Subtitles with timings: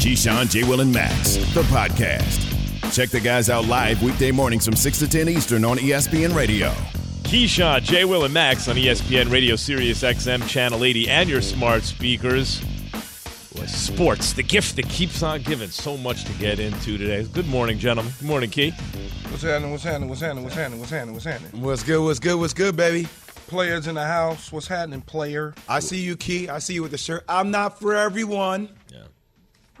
[0.00, 0.64] Keyshawn, J.
[0.64, 2.40] Will, and Max, the podcast.
[2.90, 6.70] Check the guys out live weekday mornings from 6 to 10 Eastern on ESPN Radio.
[7.24, 8.06] Keyshawn, J.
[8.06, 12.60] Will, and Max on ESPN Radio, Sirius XM, Channel 80, and your smart speakers.
[13.54, 15.68] Boy, sports, the gift that keeps on giving.
[15.68, 17.24] So much to get into today.
[17.24, 18.14] Good morning, gentlemen.
[18.18, 18.70] Good morning, Key.
[18.70, 19.70] What's happening?
[19.70, 20.08] What's happening?
[20.08, 20.44] What's happening?
[20.44, 20.80] What's happening?
[20.80, 21.12] What's happening?
[21.12, 21.60] What's happening?
[21.60, 22.02] What's good?
[22.02, 22.36] What's good?
[22.36, 23.06] What's good, baby?
[23.48, 24.50] Players in the house.
[24.50, 25.54] What's happening, player?
[25.68, 26.48] I see you, Key.
[26.48, 27.22] I see you with the shirt.
[27.28, 28.70] I'm not for everyone.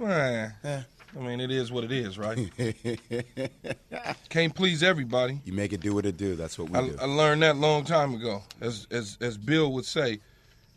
[0.00, 0.50] Yeah.
[0.62, 0.82] Well, Eh.
[1.16, 2.38] I mean, it is what it is, right?
[4.28, 5.40] Can't please everybody.
[5.44, 6.36] You make it do what it do.
[6.36, 6.96] That's what we I, do.
[7.00, 8.42] I learned that long time ago.
[8.60, 10.20] As as as Bill would say,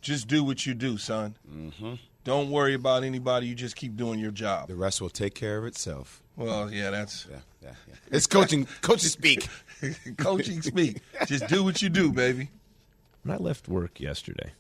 [0.02, 1.36] just do what you do, son.
[1.48, 1.94] Mm-hmm.
[2.24, 3.46] Don't worry about anybody.
[3.48, 4.70] You just keep doing your job.
[4.70, 6.24] the rest will take care of itself.
[6.36, 7.96] Well, yeah, that's Yeah, yeah, yeah.
[8.12, 8.66] It's coaching.
[8.82, 9.48] coaching speak.
[10.18, 10.98] coaching speak.
[11.28, 12.50] Just do what you do, baby.
[13.22, 14.52] When I left work yesterday,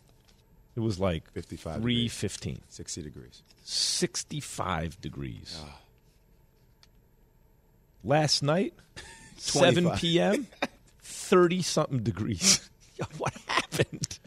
[0.76, 3.44] it was like 55 315, 60 degrees.
[3.64, 5.60] 65 degrees.
[5.64, 5.80] Ah.
[8.04, 8.74] Last night,
[9.38, 10.48] 7 p.m.,
[11.02, 12.70] 30 something degrees.
[13.18, 14.20] What happened?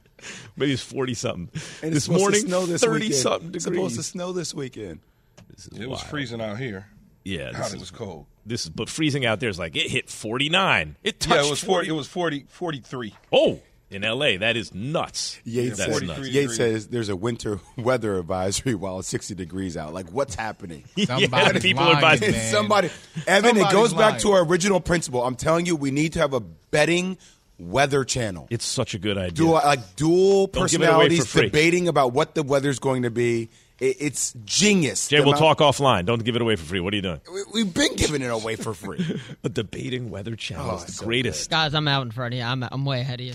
[0.56, 1.48] Maybe it's 40 something.
[1.82, 3.14] And this it's morning, to snow this 30 weekend.
[3.14, 5.00] something It's supposed to snow this weekend.
[5.48, 6.86] This is It was freezing out here.
[7.24, 8.26] Yeah, God, this it is, was cold.
[8.44, 10.96] this is but freezing out there is like it hit 49.
[11.04, 11.88] It touched Yeah, it was 40.
[11.88, 13.14] It was 40, 43.
[13.32, 15.38] Oh, in L.A., that is nuts.
[15.44, 16.28] Yates, says, nuts.
[16.28, 19.94] Yates says there's a winter weather advisory while it's 60 degrees out.
[19.94, 20.84] Like, what's happening?
[20.96, 22.52] yeah, Somebody's people lying, about man.
[22.52, 22.90] Somebody,
[23.26, 25.22] Evan, it Somebody's goes back to our original principle.
[25.24, 27.18] I'm telling you, we need to have a betting
[27.58, 28.48] weather channel.
[28.50, 29.32] It's such a good idea.
[29.32, 33.02] dual like dual Don't give it away for personalities debating about what the weather's going
[33.02, 33.48] to be.
[33.78, 35.08] It, it's genius.
[35.08, 36.06] Jay, we'll talk offline.
[36.06, 36.80] Don't give it away for free.
[36.80, 37.20] What are you doing?
[37.32, 39.20] we- We've been giving it away for free.
[39.44, 41.50] A debating weather channel Oh, is the so greatest.
[41.50, 42.44] Guys, I'm out in front of you.
[42.44, 43.34] I'm, I'm way ahead of you.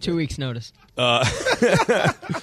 [0.00, 0.72] Two weeks notice.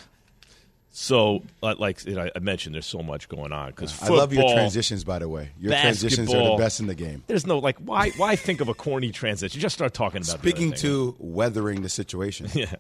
[0.98, 4.18] So, uh, like you know, I mentioned, there's so much going on because I football.
[4.18, 5.50] love your transitions, by the way.
[5.60, 7.22] Your transitions are the best in the game.
[7.28, 9.60] There's no like why why think of a corny transition?
[9.60, 10.40] Just start talking about.
[10.40, 10.90] Speaking other thing.
[10.92, 12.48] to weathering the situation.
[12.56, 12.76] Yeah,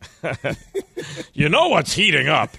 [1.33, 2.51] you know what's heating up.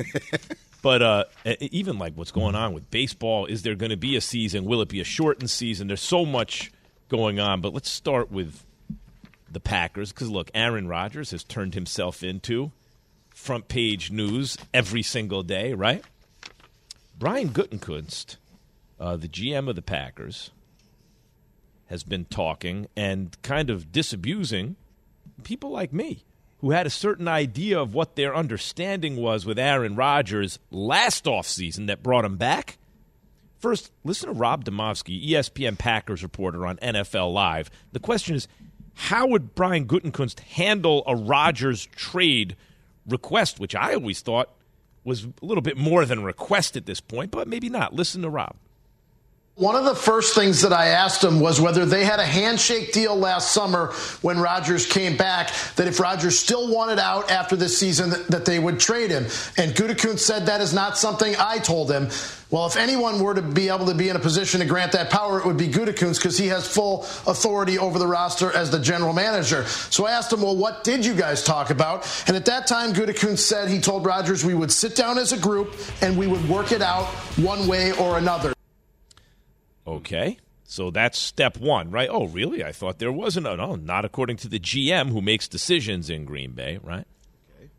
[0.86, 1.24] But uh,
[1.58, 4.64] even like what's going on with baseball, is there going to be a season?
[4.64, 5.88] Will it be a shortened season?
[5.88, 6.70] There's so much
[7.08, 7.60] going on.
[7.60, 8.64] But let's start with
[9.50, 12.70] the Packers because look, Aaron Rodgers has turned himself into
[13.30, 16.04] front page news every single day, right?
[17.19, 18.36] Brian Gutekunst,
[19.00, 20.52] uh, the GM of the Packers,
[21.86, 24.76] has been talking and kind of disabusing
[25.42, 26.22] people like me
[26.66, 31.87] who had a certain idea of what their understanding was with Aaron Rodgers last offseason
[31.87, 32.77] that brought him back.
[33.60, 37.71] First, listen to Rob Demovsky, E ESPN Packers reporter on NFL Live.
[37.93, 38.49] The question is
[38.94, 42.56] how would Brian Gutekunst handle a Rodgers trade
[43.06, 44.50] request, which I always thought
[45.05, 47.94] was a little bit more than a request at this point, but maybe not.
[47.94, 48.56] Listen to Rob.
[49.59, 52.93] One of the first things that I asked him was whether they had a handshake
[52.93, 57.78] deal last summer when Rodgers came back, that if Rodgers still wanted out after this
[57.78, 59.25] season, that, they would trade him.
[59.56, 62.11] And Gutekunst said that is not something I told him.
[62.50, 65.09] Well, if anyone were to be able to be in a position to grant that
[65.09, 68.78] power, it would be Gutekunst because he has full authority over the roster as the
[68.78, 69.65] general manager.
[69.65, 72.06] So I asked him, well, what did you guys talk about?
[72.27, 75.38] And at that time, Gutekunst said he told Rodgers we would sit down as a
[75.38, 77.06] group and we would work it out
[77.38, 78.56] one way or another.
[79.86, 80.38] Okay.
[80.64, 82.08] So that's step one, right?
[82.10, 82.64] Oh, really?
[82.64, 83.47] I thought there wasn't.
[83.47, 87.06] Oh, no, not according to the GM who makes decisions in Green Bay, right?
[87.56, 87.70] Okay.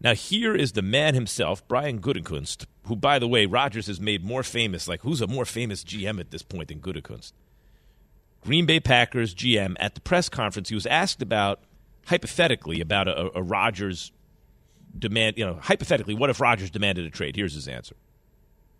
[0.00, 4.24] Now, here is the man himself, Brian Gutekunst, who, by the way, Rodgers has made
[4.24, 4.86] more famous.
[4.86, 7.32] Like, who's a more famous GM at this point than Gutekunst?
[8.40, 11.60] Green Bay Packers GM at the press conference, he was asked about,
[12.06, 14.12] hypothetically, about a, a Rodgers
[14.96, 15.38] demand.
[15.38, 17.34] You know, hypothetically, what if Rodgers demanded a trade?
[17.34, 17.96] Here's his answer.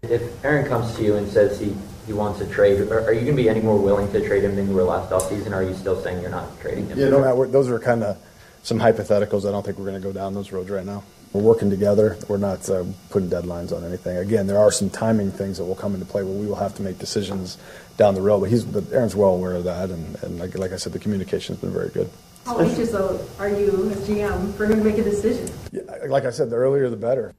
[0.03, 1.77] If Aaron comes to you and says he,
[2.07, 4.43] he wants a trade, are, are you going to be any more willing to trade
[4.43, 6.99] him than you were last offseason, or are you still saying you're not trading him?
[6.99, 8.19] Yeah, no, Matt, those are kind of
[8.65, 9.49] some hypotheticals.
[9.49, 11.05] I don't think we're going to go down those roads right now.
[11.33, 12.19] We're working together.
[12.27, 14.17] We're not uh, putting deadlines on anything.
[14.17, 16.75] Again, there are some timing things that will come into play where we will have
[16.75, 17.57] to make decisions
[17.97, 18.41] down the road.
[18.41, 20.99] But he's, but Aaron's well aware of that, and, and like, like I said, the
[20.99, 22.11] communication's been very good.
[22.45, 25.49] How anxious are you as GM for him to make a decision?
[25.71, 27.37] Yeah, like I said, the earlier the better.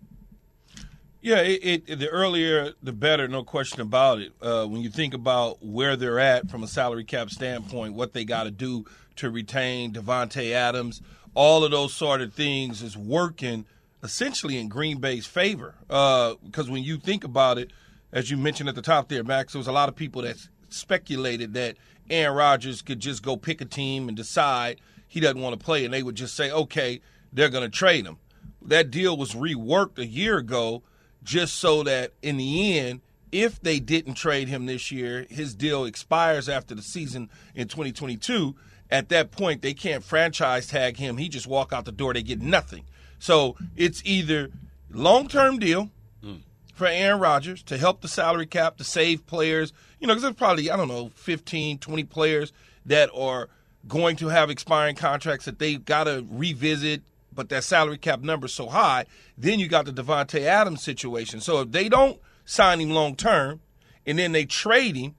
[1.23, 4.33] Yeah, it, it, the earlier the better, no question about it.
[4.41, 8.25] Uh, when you think about where they're at from a salary cap standpoint, what they
[8.25, 8.83] got to do
[9.15, 11.01] to retain Davante Adams,
[11.33, 13.65] all of those sort of things is working
[14.03, 15.75] essentially in Green Bay's favor.
[15.89, 17.71] Uh, because when you think about it,
[18.11, 20.35] as you mentioned at the top there, Max, there was a lot of people that
[20.67, 21.77] speculated that
[22.09, 25.85] Aaron Rodgers could just go pick a team and decide he doesn't want to play,
[25.85, 26.99] and they would just say, okay,
[27.31, 28.17] they're going to trade him.
[28.61, 30.83] That deal was reworked a year ago
[31.23, 35.85] just so that in the end, if they didn't trade him this year, his deal
[35.85, 38.55] expires after the season in 2022.
[38.91, 41.17] At that point, they can't franchise tag him.
[41.17, 42.13] He just walk out the door.
[42.13, 42.85] They get nothing.
[43.17, 44.51] So it's either
[44.91, 45.89] long term deal
[46.21, 46.35] hmm.
[46.75, 49.73] for Aaron Rodgers to help the salary cap to save players.
[49.99, 52.53] You know, because there's probably I don't know 15, 20 players
[52.85, 53.49] that are
[53.87, 57.01] going to have expiring contracts that they've got to revisit,
[57.33, 59.05] but that salary cap number is so high.
[59.37, 61.41] Then you got the Davante Adams situation.
[61.41, 63.61] So if they don't sign him long term,
[64.05, 65.15] and then they trade him,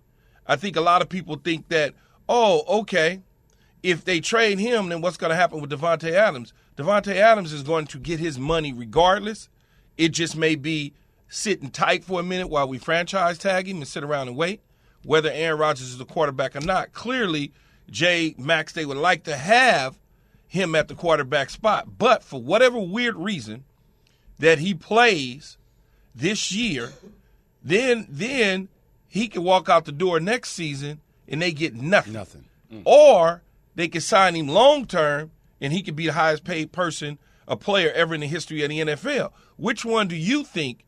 [0.46, 1.94] I think a lot of people think that,
[2.28, 3.20] oh, okay,
[3.82, 6.52] if they trade him, then what's going to happen with Davante Adams?
[6.76, 9.48] Davante Adams is going to get his money regardless.
[9.96, 10.92] It just may be
[11.28, 14.60] sitting tight for a minute while we franchise tag him and sit around and wait.
[15.04, 17.52] Whether Aaron Rodgers is the quarterback or not, clearly
[17.90, 19.98] Jay Max they would like to have
[20.54, 23.64] him at the quarterback spot, but for whatever weird reason
[24.38, 25.58] that he plays
[26.14, 26.92] this year,
[27.62, 28.68] then then
[29.08, 32.12] he can walk out the door next season and they get nothing.
[32.12, 32.44] Nothing.
[32.72, 32.82] Mm.
[32.84, 33.42] Or
[33.74, 35.30] they can sign him long term
[35.60, 37.18] and he could be the highest paid person,
[37.48, 39.32] a player ever in the history of the NFL.
[39.56, 40.84] Which one do you think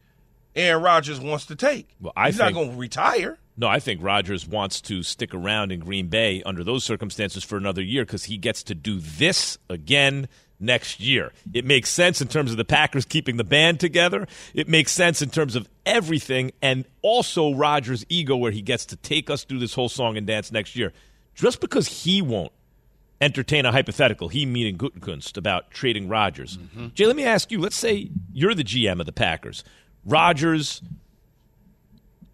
[0.55, 1.89] Aaron Rodgers wants to take?
[2.01, 3.39] Well, I He's think- not going to retire.
[3.57, 7.57] No, I think Rodgers wants to stick around in Green Bay under those circumstances for
[7.57, 10.29] another year because he gets to do this again
[10.61, 11.33] next year.
[11.53, 14.27] It makes sense in terms of the Packers keeping the band together.
[14.55, 18.97] It makes sense in terms of everything, and also Rodgers' ego, where he gets to
[18.97, 20.93] take us through this whole song and dance next year.
[21.35, 22.53] Just because he won't
[23.21, 26.59] entertain a hypothetical, he meeting Gutekunst about trading Rodgers.
[26.59, 26.89] Mm-hmm.
[26.95, 27.59] Jay, let me ask you.
[27.61, 29.65] Let's say you're the GM of the Packers.
[30.05, 30.83] Rodgers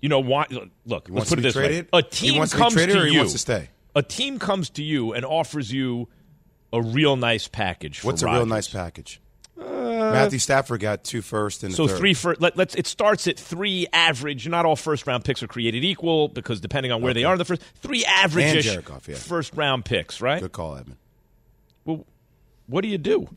[0.02, 0.46] you know, why,
[0.84, 1.86] look, let's put it this traded?
[1.92, 3.18] way: a team to comes to he you.
[3.18, 3.70] wants to stay?
[3.94, 6.08] A team comes to you and offers you
[6.72, 8.00] a real nice package.
[8.00, 9.20] For What's a real nice package?
[9.58, 11.98] Uh, Matthew Stafford got two first and So third.
[11.98, 12.74] three for let, let's.
[12.74, 14.48] It starts at three average.
[14.48, 17.38] Not all first round picks are created equal because depending on where they are in
[17.38, 19.14] the first, three average yeah.
[19.14, 20.20] first round picks.
[20.20, 20.42] Right.
[20.42, 20.98] Good call, Edmund.
[21.84, 22.06] Well,
[22.66, 23.28] what do you do?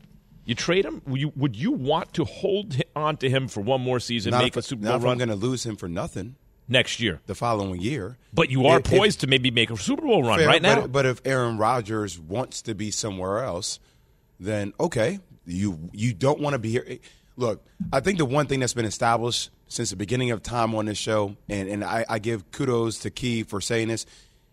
[0.46, 1.02] You trade him?
[1.06, 4.44] Would you, would you want to hold on to him for one more season, Not
[4.44, 6.36] make if, a Super not Bowl if run I'm going to lose him for nothing
[6.68, 7.20] next year?
[7.26, 8.18] the following year.
[8.32, 10.62] But you are If- if- poised to maybe make a Super Bowl run Fair, right
[10.62, 10.82] now.
[10.82, 13.78] But, but if Aaron Rodgers wants to be somewhere else,
[14.38, 16.98] then okay, you you don't want to be here.
[17.36, 20.86] Look, I think the one thing that's been established since the beginning of time on
[20.86, 24.06] this show, and, and I, I give kudos to Key for saying this,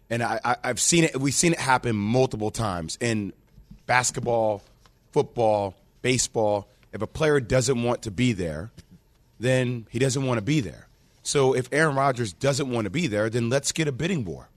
[0.09, 1.19] and I, I, I've seen it.
[1.19, 3.31] We've seen it happen multiple times in
[3.85, 4.63] basketball,
[5.11, 6.67] football, baseball.
[6.91, 8.71] If a player doesn't want to be there,
[9.39, 10.87] then he doesn't want to be there.
[11.23, 14.49] So if Aaron Rodgers doesn't want to be there, then let's get a bidding war.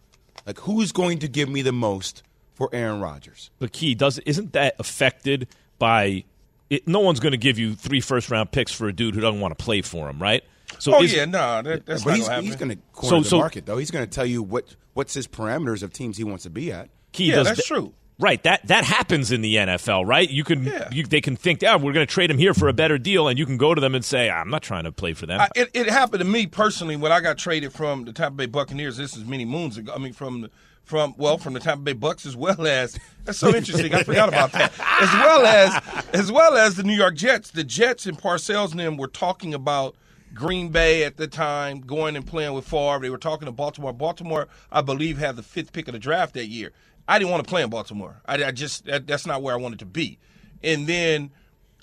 [0.47, 2.23] Like who's going to give me the most
[2.55, 3.51] for Aaron Rodgers?
[3.59, 5.49] But key does isn't that affected
[5.79, 6.25] by
[6.69, 9.21] it, no one's going to give you three first round picks for a dude who
[9.21, 10.43] doesn't want to play for him, right?
[10.79, 12.77] So oh is- yeah, no, that, that's but not he's, going to he's going to
[12.93, 13.79] corner So- the so- market though.
[13.79, 16.73] He's going to tell you what what's his parameters of teams he wants to be
[16.73, 16.89] at.
[17.13, 17.95] Key yeah, does that's th- true.
[18.19, 20.29] Right, that that happens in the NFL, right?
[20.29, 20.89] You can Yeah.
[20.91, 23.29] you, they can think, "Yeah, we're going to trade him here for a better deal,"
[23.29, 25.39] and you can go to them and say, "I'm not trying to play for them."
[25.39, 28.47] I, it, it happened to me personally when I got traded from the Tampa Bay
[28.47, 28.97] Buccaneers.
[28.97, 29.93] This is many moons ago.
[29.95, 30.51] I mean, from the
[30.83, 33.95] from well, from the Tampa Bay Bucks as well as that's so interesting.
[33.95, 34.73] I forgot about that.
[34.79, 37.51] As well as as well as the New York Jets.
[37.51, 39.95] The Jets and Parcells and them were talking about
[40.33, 43.01] Green Bay at the time, going and playing with Favre.
[43.01, 43.93] They were talking to Baltimore.
[43.93, 46.73] Baltimore, I believe, had the fifth pick of the draft that year.
[47.09, 48.21] I didn't want to play in Baltimore.
[48.27, 50.19] I, I just that, that's not where I wanted to be.
[50.63, 51.31] And then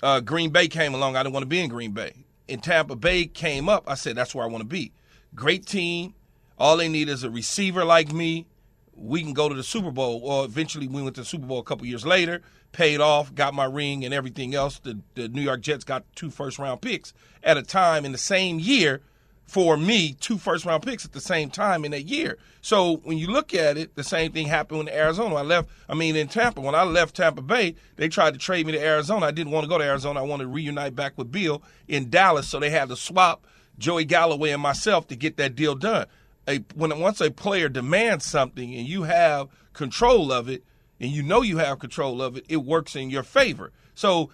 [0.02, 1.16] uh, Green Bay came along.
[1.16, 2.12] I didn't want to be in Green Bay.
[2.48, 3.84] And Tampa Bay came up.
[3.86, 4.92] I said, that's where I want to be.
[5.34, 6.14] Great team.
[6.58, 8.46] All they need is a receiver like me.
[8.94, 10.20] We can go to the Super Bowl.
[10.22, 13.54] Or eventually, we went to the Super Bowl a couple years later, paid off, got
[13.54, 14.78] my ring and everything else.
[14.78, 18.18] The, the New York Jets got two first round picks at a time in the
[18.18, 19.00] same year
[19.46, 22.38] for me, two first round picks at the same time in a year.
[22.60, 25.34] So when you look at it, the same thing happened in Arizona.
[25.36, 26.60] I left, I mean, in Tampa.
[26.60, 29.26] When I left Tampa Bay, they tried to trade me to Arizona.
[29.26, 30.20] I didn't want to go to Arizona.
[30.20, 32.48] I wanted to reunite back with Bill in Dallas.
[32.48, 33.46] So they had to swap
[33.78, 36.06] Joey Galloway and myself to get that deal done.
[36.48, 40.64] A, when once a player demands something and you have control of it,
[41.00, 43.72] and you know you have control of it, it works in your favor.
[43.94, 44.30] So,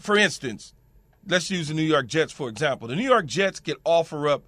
[0.00, 0.72] for instance,
[1.28, 2.88] let's use the New York Jets for example.
[2.88, 4.42] The New York Jets could offer up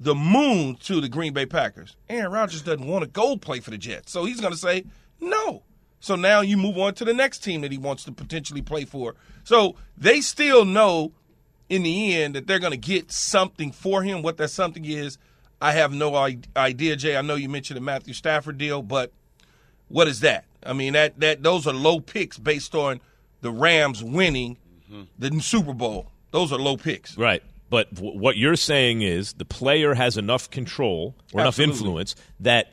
[0.00, 1.96] the moon to the Green Bay Packers.
[2.08, 4.84] Aaron Rodgers doesn't want to go play for the Jets, so he's going to say
[5.20, 5.62] no.
[6.00, 8.84] So now you move on to the next team that he wants to potentially play
[8.84, 9.14] for.
[9.44, 11.12] So they still know
[11.68, 14.20] in the end that they're going to get something for him.
[14.20, 15.16] What that something is,
[15.60, 16.16] I have no
[16.56, 17.16] idea, Jay.
[17.16, 19.12] I know you mentioned the Matthew Stafford deal, but
[19.86, 20.44] what is that?
[20.64, 23.00] I mean, that that those are low picks based on
[23.40, 24.56] the Rams winning
[24.90, 25.02] mm-hmm.
[25.18, 26.11] the Super Bowl.
[26.32, 27.16] Those are low picks.
[27.16, 27.42] Right.
[27.70, 31.44] But w- what you're saying is the player has enough control or Absolutely.
[31.44, 32.72] enough influence that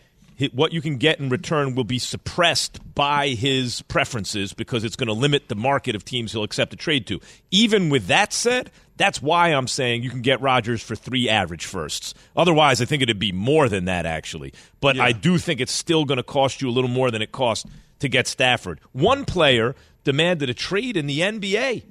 [0.53, 5.07] what you can get in return will be suppressed by his preferences because it's going
[5.07, 7.19] to limit the market of teams he'll accept a trade to.
[7.51, 11.65] Even with that said, that's why I'm saying you can get Rodgers for three average
[11.65, 12.13] firsts.
[12.35, 14.53] Otherwise, I think it'd be more than that, actually.
[14.79, 15.03] But yeah.
[15.03, 17.65] I do think it's still going to cost you a little more than it cost
[17.99, 18.79] to get Stafford.
[18.93, 21.83] One player demanded a trade in the NBA.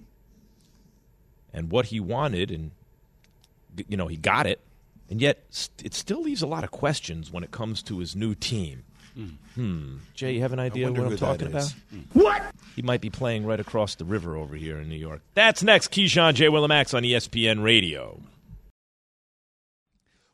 [1.52, 2.70] And what he wanted, and,
[3.88, 4.60] you know, he got it
[5.10, 5.44] and yet,
[5.82, 8.84] it still leaves a lot of questions when it comes to his new team.
[9.16, 9.30] Mm.
[9.54, 9.96] Hmm.
[10.14, 11.74] Jay, you have an idea what I'm talking about?
[11.94, 12.04] Mm.
[12.12, 12.42] What?
[12.76, 15.22] He might be playing right across the river over here in New York.
[15.34, 15.90] That's next.
[15.90, 16.46] Keyshawn J.
[16.46, 18.20] Willimax on ESPN Radio.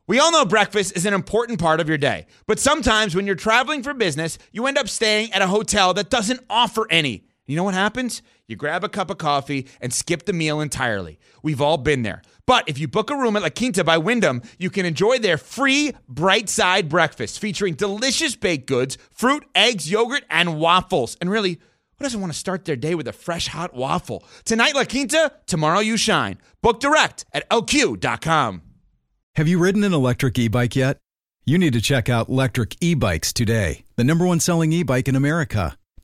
[0.07, 3.37] We all know breakfast is an important part of your day, but sometimes when you're
[3.37, 7.25] traveling for business, you end up staying at a hotel that doesn't offer any.
[7.47, 8.23] You know what happens?
[8.47, 11.19] You grab a cup of coffee and skip the meal entirely.
[11.43, 12.23] We've all been there.
[12.47, 15.37] But if you book a room at La Quinta by Wyndham, you can enjoy their
[15.37, 21.19] free bright side breakfast featuring delicious baked goods, fruit, eggs, yogurt, and waffles.
[21.21, 21.61] And really,
[21.99, 24.25] who doesn't want to start their day with a fresh hot waffle?
[24.45, 26.39] Tonight, La Quinta, tomorrow, you shine.
[26.63, 28.63] Book direct at lq.com.
[29.37, 30.99] Have you ridden an electric e bike yet?
[31.45, 35.09] You need to check out Lectric E Bikes today, the number one selling e bike
[35.09, 35.77] in America.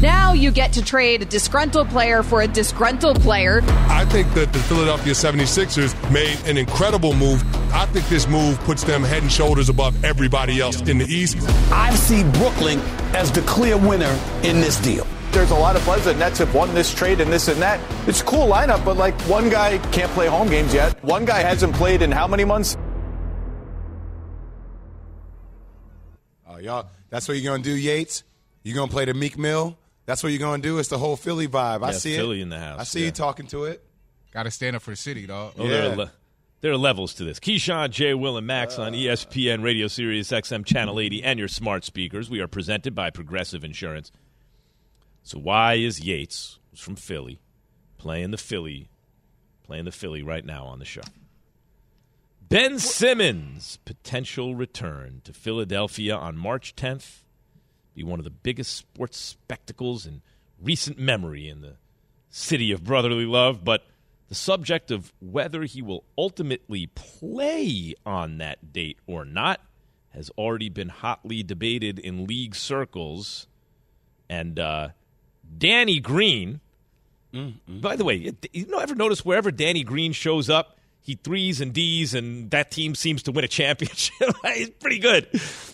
[0.00, 3.60] Now you get to trade a disgruntled player for a disgruntled player.
[3.62, 7.42] I think that the Philadelphia 76ers made an incredible move.
[7.74, 11.36] I think this move puts them head and shoulders above everybody else in the East.
[11.70, 12.78] I see Brooklyn
[13.14, 15.06] as the clear winner in this deal.
[15.32, 17.78] There's a lot of buzz that Nets have won this trade and this and that.
[18.08, 21.04] It's a cool lineup, but like one guy can't play home games yet.
[21.04, 22.78] One guy hasn't played in how many months?
[26.48, 28.24] Oh, y'all, that's what you're going to do, Yates?
[28.62, 29.76] You're going to play the Meek Mill?
[30.06, 30.78] That's what you're gonna do.
[30.78, 31.80] It's the whole Philly vibe.
[31.80, 32.42] Yeah, I see Philly it.
[32.42, 32.80] in the house.
[32.80, 33.06] I see yeah.
[33.06, 33.84] you talking to it.
[34.32, 35.54] Got to stand up for the city, dog.
[35.58, 35.70] Oh, yeah.
[35.70, 36.12] there, are le-
[36.60, 37.40] there are levels to this.
[37.40, 38.14] Keyshawn, J.
[38.14, 42.30] Will, and Max uh, on ESPN Radio Sirius XM Channel 80 and your smart speakers.
[42.30, 44.12] We are presented by Progressive Insurance.
[45.24, 47.40] So why is Yates, who's from Philly,
[47.98, 48.88] playing the Philly,
[49.64, 51.02] playing the Philly right now on the show?
[52.48, 57.22] Ben Simmons potential return to Philadelphia on March 10th
[58.00, 60.22] be one of the biggest sports spectacles in
[60.60, 61.76] recent memory in the
[62.30, 63.84] city of brotherly love, but
[64.28, 69.60] the subject of whether he will ultimately play on that date or not
[70.10, 73.46] has already been hotly debated in league circles.
[74.28, 74.88] And uh,
[75.58, 76.60] Danny Green,
[77.34, 77.80] mm-hmm.
[77.80, 81.72] by the way, you know, ever notice wherever Danny Green shows up, he threes and
[81.72, 84.34] D's, and that team seems to win a championship.
[84.54, 85.28] He's pretty good.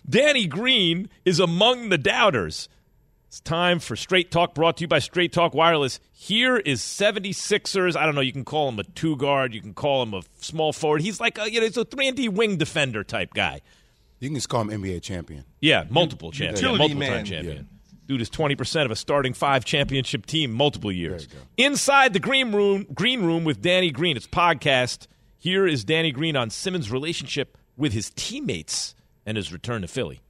[0.09, 2.69] Danny Green is among the doubters.
[3.29, 5.99] It's time for Straight Talk brought to you by Straight Talk Wireless.
[6.13, 7.97] Here is 76ers.
[7.97, 10.23] I don't know, you can call him a two guard, you can call him a
[10.39, 11.03] small forward.
[11.03, 13.63] He's like a, you know, he's a 3 and D wing defender type guy.
[14.21, 15.45] You can just call him NBA champion.
[15.61, 16.73] Yeah, multiple champion.
[16.73, 17.57] Yeah, multiple time champion.
[17.57, 17.63] Yeah.
[18.07, 21.27] Dude is 20% of a starting five championship team multiple years.
[21.57, 24.17] Inside the green room, green room with Danny Green.
[24.17, 25.09] It's podcast
[25.47, 30.21] here is Danny Green on Simmons' relationship with his teammates and his return to Philly.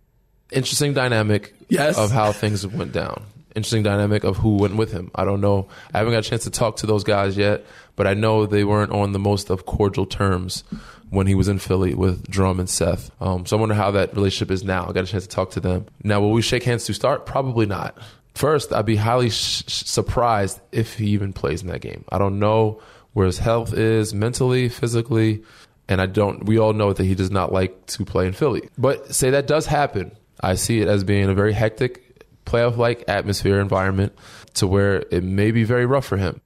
[0.53, 1.97] Interesting dynamic yes.
[1.97, 3.23] of how things went down.
[3.55, 5.11] interesting dynamic of who went with him.
[5.15, 5.69] I don't know.
[5.95, 7.65] I haven't got a chance to talk to those guys yet,
[7.97, 10.65] but I know they weren't on the most of cordial terms
[11.09, 13.11] when he was in Philly with Drum and Seth.
[13.19, 14.87] Um, so I wonder how that relationship is now.
[14.87, 15.87] I got a chance to talk to them.
[16.05, 17.25] Now, will we shake hands to start?
[17.25, 17.97] Probably not.
[18.35, 22.05] First, I'd be highly sh- surprised if he even plays in that game.
[22.11, 22.83] I don't know
[23.17, 25.43] where his health is mentally, physically,
[25.89, 26.45] and I don't.
[26.45, 28.69] We all know that he does not like to play in Philly.
[28.77, 33.59] But say that does happen, I see it as being a very hectic playoff-like atmosphere
[33.59, 34.13] environment
[34.57, 36.43] to where it may be very rough for him.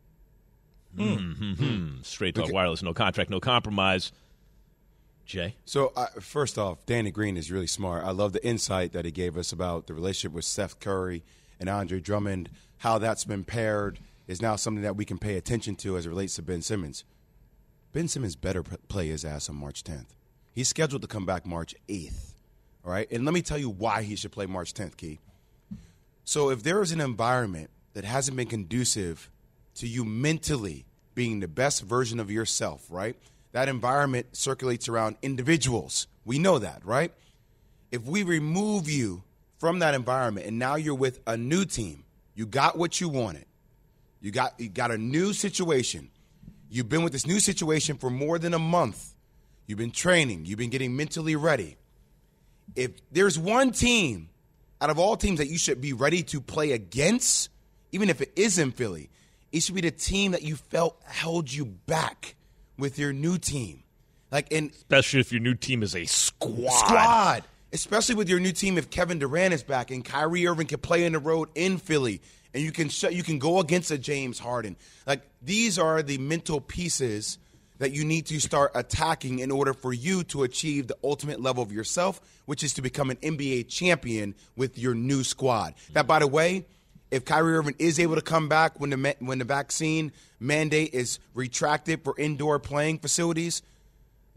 [0.97, 2.03] Mm-hmm.
[2.03, 4.12] Straight talk wireless, no contract, no compromise.
[5.27, 5.57] Jay?
[5.65, 8.05] So, uh, first off, Danny Green is really smart.
[8.05, 11.25] I love the insight that he gave us about the relationship with Steph Curry
[11.59, 12.49] and Andre Drummond,
[12.79, 13.99] how that's been paired
[14.31, 17.05] is now something that we can pay attention to as it relates to Ben Simmons.
[17.93, 20.15] Ben Simmons better play his ass on March 10th.
[20.53, 22.35] He's scheduled to come back March 8th.
[22.85, 23.11] All right?
[23.11, 25.19] And let me tell you why he should play March 10th, Key.
[26.23, 29.29] So, if there is an environment that hasn't been conducive
[29.75, 30.85] to you mentally
[31.17, 33.17] being the best version of yourself, right?
[33.51, 36.07] That environment circulates around individuals.
[36.25, 37.13] We know that, right?
[37.91, 39.25] If we remove you
[39.59, 42.05] from that environment and now you're with a new team,
[42.37, 43.47] you got what you wanted.
[44.21, 46.11] You got you got a new situation.
[46.69, 49.15] You've been with this new situation for more than a month.
[49.67, 51.77] You've been training, you've been getting mentally ready.
[52.77, 54.29] If there's one team
[54.81, 57.50] out of all teams that you should be ready to play against,
[57.93, 59.11] even if it is in Philly,
[59.53, 62.37] it should be the team that you felt held you back
[62.79, 63.83] with your new team.
[64.31, 66.71] Like in especially if your new team is a squad.
[66.71, 67.45] Squad.
[67.73, 71.05] Especially with your new team if Kevin Durant is back and Kyrie Irving can play
[71.05, 72.21] in the road in Philly
[72.54, 74.76] and you can you can go against a James Harden.
[75.07, 77.38] Like these are the mental pieces
[77.78, 81.62] that you need to start attacking in order for you to achieve the ultimate level
[81.62, 85.75] of yourself, which is to become an NBA champion with your new squad.
[85.95, 86.66] That by the way,
[87.11, 91.19] if Kyrie Irving is able to come back when the when the vaccine mandate is
[91.35, 93.62] retracted for indoor playing facilities,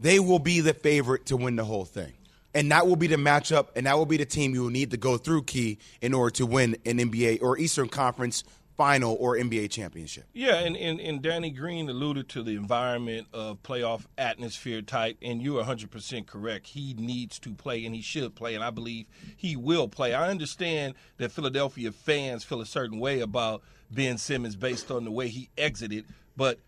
[0.00, 2.12] they will be the favorite to win the whole thing.
[2.54, 4.92] And that will be the matchup, and that will be the team you will need
[4.92, 8.44] to go through, Key, in order to win an NBA or Eastern Conference
[8.76, 10.24] final or NBA championship.
[10.32, 15.40] Yeah, and, and, and Danny Green alluded to the environment of playoff atmosphere type, and
[15.42, 16.68] you're 100% correct.
[16.68, 20.14] He needs to play, and he should play, and I believe he will play.
[20.14, 25.10] I understand that Philadelphia fans feel a certain way about Ben Simmons based on the
[25.10, 26.04] way he exited,
[26.36, 26.58] but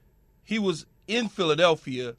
[0.44, 2.14] he was in Philadelphia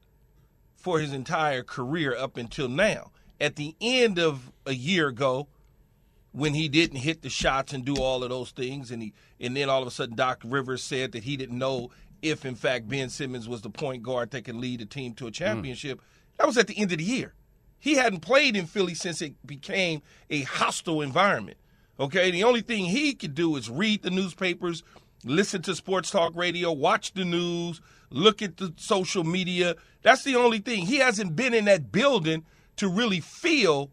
[0.76, 3.12] for his entire career up until now.
[3.40, 5.48] At the end of a year ago,
[6.32, 9.56] when he didn't hit the shots and do all of those things, and he and
[9.56, 11.90] then all of a sudden Doc Rivers said that he didn't know
[12.22, 15.28] if in fact Ben Simmons was the point guard that could lead a team to
[15.28, 16.00] a championship.
[16.00, 16.04] Mm.
[16.38, 17.34] That was at the end of the year.
[17.80, 21.58] He hadn't played in Philly since it became a hostile environment.
[22.00, 24.84] Okay, the only thing he could do is read the newspapers,
[25.24, 29.76] listen to sports talk radio, watch the news, look at the social media.
[30.04, 30.86] That's the only thing.
[30.86, 32.46] He hasn't been in that building
[32.78, 33.92] to really feel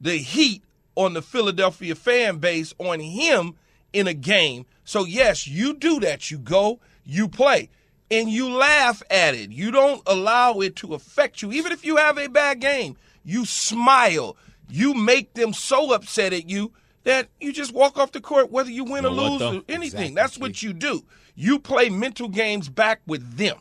[0.00, 0.62] the heat
[0.94, 3.54] on the Philadelphia fan base on him
[3.92, 4.66] in a game.
[4.84, 6.30] So, yes, you do that.
[6.30, 7.70] You go, you play,
[8.10, 9.50] and you laugh at it.
[9.50, 11.52] You don't allow it to affect you.
[11.52, 14.36] Even if you have a bad game, you smile.
[14.68, 16.72] You make them so upset at you
[17.04, 19.62] that you just walk off the court, whether you win know or lose what, or
[19.68, 19.82] anything.
[19.82, 20.14] Exactly.
[20.14, 21.04] That's what you do.
[21.34, 23.56] You play mental games back with them.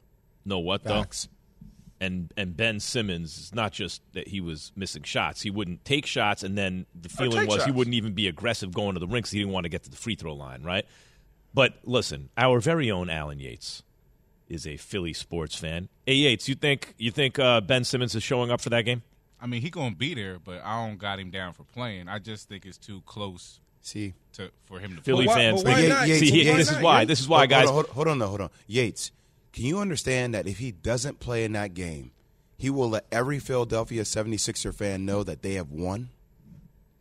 [0.45, 1.27] Know what, Facts.
[2.01, 2.05] Though?
[2.05, 5.41] and and Ben Simmons is not just that he was missing shots.
[5.41, 7.65] He wouldn't take shots, and then the feeling was shots.
[7.65, 9.31] he wouldn't even be aggressive going to the rinks.
[9.31, 10.85] He didn't want to get to the free throw line, right?
[11.53, 13.83] But listen, our very own Alan Yates
[14.47, 15.89] is a Philly sports fan.
[16.05, 19.03] Hey Yates, you think you think uh, Ben Simmons is showing up for that game?
[19.39, 22.07] I mean, he gonna be there, but I don't got him down for playing.
[22.07, 23.59] I just think it's too close.
[23.83, 25.35] See, to for him to Philly play.
[25.35, 25.63] fans.
[25.63, 26.77] Well, why, think, Yates, see, why this not?
[26.77, 27.05] is why.
[27.05, 27.69] This is why, hold, guys.
[27.69, 28.49] Hold on, hold on, hold on.
[28.67, 29.11] Yates,
[29.53, 32.11] can you understand that if he doesn't play in that game?
[32.57, 36.09] he will let every Philadelphia 76er fan know that they have won.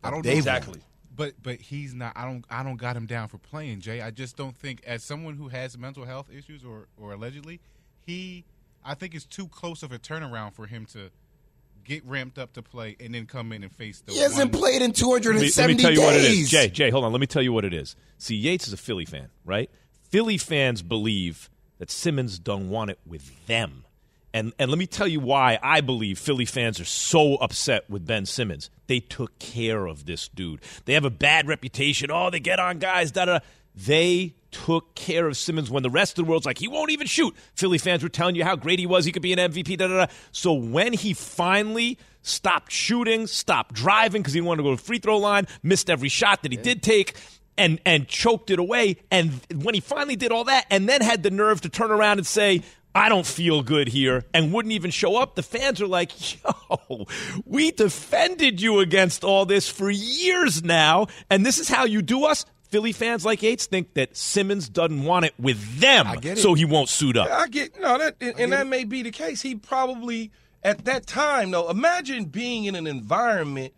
[0.03, 0.79] I don't know exactly.
[0.79, 0.85] Won.
[1.15, 4.01] But but he's not I don't I don't got him down for playing, Jay.
[4.01, 7.59] I just don't think as someone who has mental health issues or or allegedly,
[8.07, 8.43] he
[8.83, 11.11] I think it's too close of a turnaround for him to
[11.83, 14.59] get ramped up to play and then come in and face the He hasn't one.
[14.61, 16.05] played in 270 let me, let me tell you days.
[16.05, 16.49] what it is.
[16.49, 17.11] Jay, Jay, hold on.
[17.11, 17.95] Let me tell you what it is.
[18.17, 19.69] See, Yates is a Philly fan, right?
[20.09, 23.85] Philly fans believe that Simmons don't want it with them.
[24.35, 28.05] And and let me tell you why I believe Philly fans are so upset with
[28.05, 28.69] Ben Simmons.
[28.85, 30.61] They took care of this dude.
[30.85, 32.11] They have a bad reputation.
[32.11, 33.11] Oh, they get on guys.
[33.11, 33.39] Da da.
[33.73, 37.07] They took care of Simmons when the rest of the world's like he won't even
[37.07, 37.35] shoot.
[37.55, 39.03] Philly fans were telling you how great he was.
[39.03, 39.75] He could be an MVP.
[39.75, 40.13] Da da da.
[40.31, 44.83] So when he finally stopped shooting, stopped driving because he wanted to go to the
[44.83, 47.15] free throw line, missed every shot that he did take,
[47.61, 48.97] and and choked it away.
[49.09, 52.17] And when he finally did all that, and then had the nerve to turn around
[52.17, 55.35] and say, I don't feel good here and wouldn't even show up.
[55.35, 57.05] The fans are like, yo,
[57.45, 62.25] we defended you against all this for years now, and this is how you do
[62.25, 62.45] us.
[62.69, 66.87] Philly fans like Yates think that Simmons doesn't want it with them, so he won't
[66.87, 67.29] suit up.
[67.29, 69.41] I get no, that and, and that may be the case.
[69.41, 70.31] He probably
[70.63, 71.69] at that time, though.
[71.69, 73.73] Imagine being in an environment,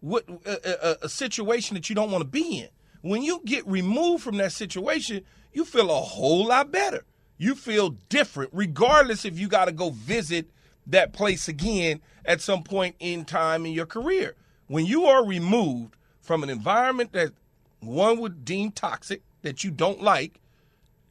[0.00, 2.68] what a, a, a situation that you don't want to be in.
[3.06, 7.04] When you get removed from that situation, you feel a whole lot better.
[7.38, 10.50] You feel different, regardless if you got to go visit
[10.88, 14.34] that place again at some point in time in your career.
[14.66, 17.30] When you are removed from an environment that
[17.78, 20.40] one would deem toxic, that you don't like,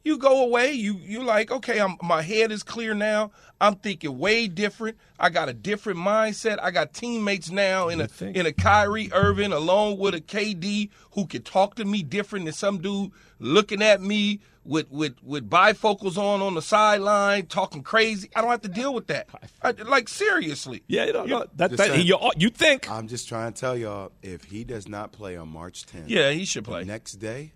[0.06, 0.72] you go away.
[0.72, 1.80] You you like okay.
[1.80, 3.32] I'm my head is clear now.
[3.60, 4.96] I'm thinking way different.
[5.18, 6.58] I got a different mindset.
[6.62, 11.26] I got teammates now in a in a Kyrie Irving along with a KD who
[11.26, 16.16] can talk to me different than some dude looking at me with with with bifocals
[16.16, 18.30] on on the sideline talking crazy.
[18.36, 19.28] I don't have to deal with that.
[19.62, 20.82] I, like seriously.
[20.86, 22.06] Yeah, you know, You- that, that, saying.
[22.06, 25.48] you, you think I'm just trying to tell y'all if he does not play on
[25.48, 26.84] March 10th, Yeah, he should play.
[26.84, 27.52] Next day,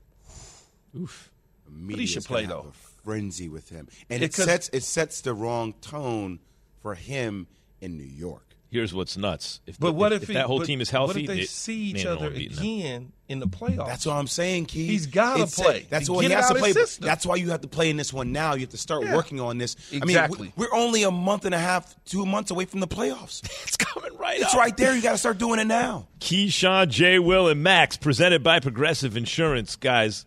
[0.98, 1.29] oof,
[1.70, 2.68] media should is gonna play, have though.
[2.70, 6.40] A frenzy with him, and Because- it sets it sets the wrong tone
[6.82, 7.46] for him
[7.80, 8.44] in New York.
[8.72, 9.58] Here's what's nuts.
[9.66, 11.36] If, But the- what if, if, if he- that whole team is healthy, What if
[11.38, 12.42] they it- see each other one them.
[12.42, 13.84] again in the playoffs?
[13.88, 14.88] That's what I'm saying, Keith.
[14.88, 15.86] He's gotta play.
[15.90, 16.72] That's To what he has to play.
[17.00, 18.54] That's why you have to play in this one now.
[18.54, 19.16] You have to start Yeah.
[19.16, 19.74] working on this.
[19.92, 22.86] I mean, we- we're only a month and a half, two months away from the
[22.86, 23.42] playoffs.
[23.66, 24.60] it's coming right It's up.
[24.60, 24.94] right there.
[24.94, 26.06] You got to start doing it now.
[26.20, 27.18] Keyshawn, J.
[27.18, 29.74] Will, and Max, presented by Progressive Insurance.
[29.74, 30.26] Guys,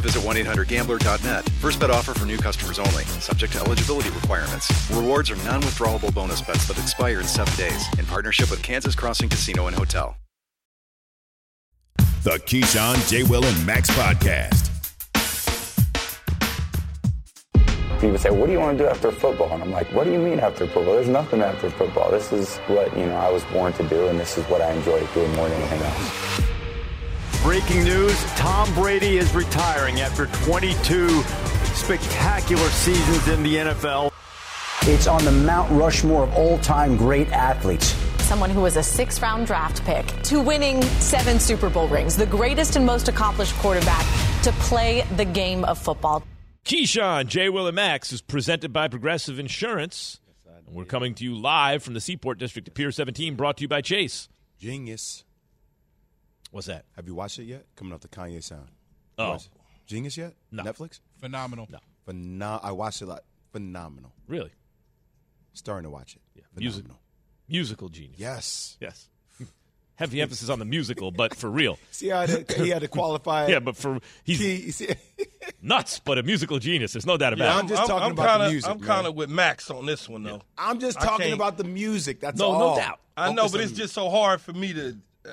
[0.00, 1.48] visit 1-800-GAMBLER.net.
[1.60, 3.04] First bet offer for new customers only.
[3.20, 4.70] Subject to eligibility requirements.
[4.90, 7.86] Rewards are non-withdrawable bonus bets that expire in seven days.
[7.98, 10.16] In partnership with Kansas Crossing Casino and Hotel.
[12.24, 13.22] The Keyshawn, J.
[13.22, 14.68] Will, and Max podcast.
[18.00, 20.12] People say, "What do you want to do after football?" And I'm like, "What do
[20.12, 20.94] you mean after football?
[20.94, 22.10] There's nothing after football.
[22.10, 24.72] This is what you know I was born to do, and this is what I
[24.72, 26.47] enjoy doing more than anything else."
[27.42, 31.22] Breaking news Tom Brady is retiring after 22
[31.72, 34.10] spectacular seasons in the NFL.
[34.82, 37.94] It's on the Mount Rushmore of all-time great athletes.
[38.24, 42.26] Someone who was a six round draft pick to winning seven Super Bowl rings, the
[42.26, 44.04] greatest and most accomplished quarterback
[44.42, 46.24] to play the game of football.
[46.64, 47.48] Keyshawn, J.
[47.48, 50.20] Will, and Max is presented by Progressive Insurance.
[50.44, 53.62] And we're coming to you live from the Seaport District of Pier 17, brought to
[53.62, 54.28] you by Chase.
[54.58, 55.24] Genius.
[56.50, 56.84] What's that?
[56.96, 57.66] Have you watched it yet?
[57.76, 58.68] Coming off the Kanye sound.
[59.18, 59.34] Oh.
[59.34, 59.38] You?
[59.86, 60.34] Genius yet?
[60.50, 60.62] No.
[60.62, 61.00] Netflix?
[61.20, 61.66] Phenomenal.
[61.70, 61.78] No.
[62.06, 64.12] Phenom- I watched it like phenomenal.
[64.26, 64.50] Really?
[65.52, 66.22] Starting to watch it.
[66.34, 66.42] Yeah.
[66.56, 66.84] Music,
[67.48, 68.18] musical genius.
[68.18, 68.76] Yes.
[68.80, 69.08] Yes.
[69.96, 71.78] Heavy emphasis on the musical, but for real.
[71.90, 74.80] See how he had to- he had to qualify yeah, but for he's
[75.60, 76.92] nuts, but a musical genius.
[76.92, 77.58] There's no doubt about Yeah, it.
[77.60, 80.22] I'm just talking about kinda, the music, I'm kind of with Max on this one,
[80.22, 80.42] though.
[80.56, 82.20] I'm just talking about the music.
[82.20, 83.00] That's No, no doubt.
[83.16, 84.96] I know, Focus but on it's just so hard for me to.
[85.28, 85.32] Uh,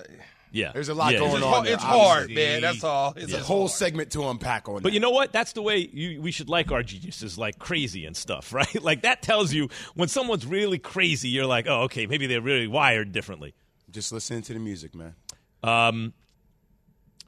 [0.55, 1.63] Yeah, There's a lot Yeah, going it's on.
[1.65, 2.61] there, it's hard, man.
[2.61, 3.13] That's all.
[3.15, 4.75] It's just a whole segment to unpack on.
[4.75, 4.93] But that.
[4.93, 5.31] you know what?
[5.33, 8.81] That's the way you, we should like our geniuses, like crazy and stuff, right?
[8.81, 12.67] Like that tells you when someone's really crazy, you're like, oh, okay, maybe they're really
[12.67, 13.53] wired differently.
[13.91, 15.15] just listening to the music, man.
[15.61, 16.13] Um,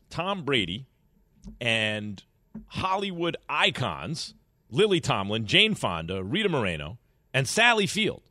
[0.09, 0.87] Tom Brady
[1.59, 2.23] and
[2.67, 4.33] Hollywood icons
[4.69, 6.97] Lily Tomlin, Jane Fonda, Rita Moreno,
[7.33, 8.23] and Sally Field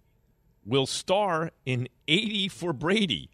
[0.64, 3.30] will star in 80 for Brady.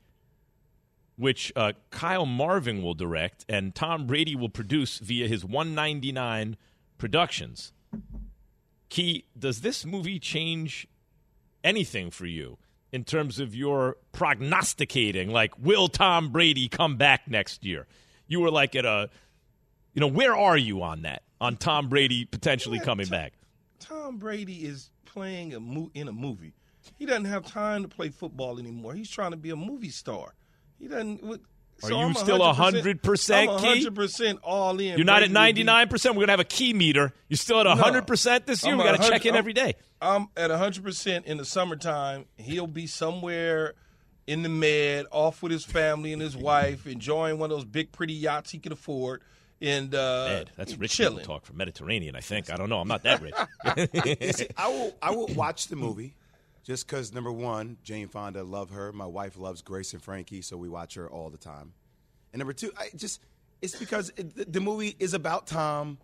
[1.16, 6.56] Which uh, Kyle Marvin will direct and Tom Brady will produce via his 199
[6.98, 7.72] Productions.
[8.88, 10.86] Key, does this movie change
[11.64, 12.58] anything for you
[12.92, 15.30] in terms of your prognosticating?
[15.30, 17.88] Like, will Tom Brady come back next year?
[18.28, 19.10] You were like at a,
[19.94, 21.22] you know, where are you on that?
[21.40, 23.32] On Tom Brady potentially coming back?
[23.80, 26.54] Tom Brady is playing a mo- in a movie.
[26.98, 28.94] He doesn't have time to play football anymore.
[28.94, 30.34] He's trying to be a movie star.
[30.82, 31.22] He doesn't.
[31.22, 31.40] what-
[31.84, 33.86] Are so you I'm still 100% I'm key?
[33.86, 34.98] 100% all in.
[34.98, 36.10] You're not at Brady will be- 99%.
[36.10, 37.12] We're going to have a key meter.
[37.28, 38.72] You're still at 100% this year.
[38.72, 39.74] I'm we got to check in I'm- every day.
[40.00, 42.26] I'm at 100% in the summertime.
[42.36, 43.74] He'll be somewhere
[44.26, 47.92] in the Med, off with his family and his wife, enjoying one of those big,
[47.92, 49.22] pretty yachts he can afford.
[49.60, 51.18] And uh, Ed, that's rich chilling.
[51.18, 52.50] people talk for Mediterranean, I think.
[52.50, 52.80] I don't know.
[52.80, 53.34] I'm not that rich.
[54.36, 56.14] See, I will I will watch the movie
[56.62, 58.92] just because number one, Jane Fonda, love her.
[58.92, 61.72] My wife loves Grace and Frankie, so we watch her all the time.
[62.32, 63.20] And number two, I just
[63.60, 65.98] it's because it, the, movie is about Tom,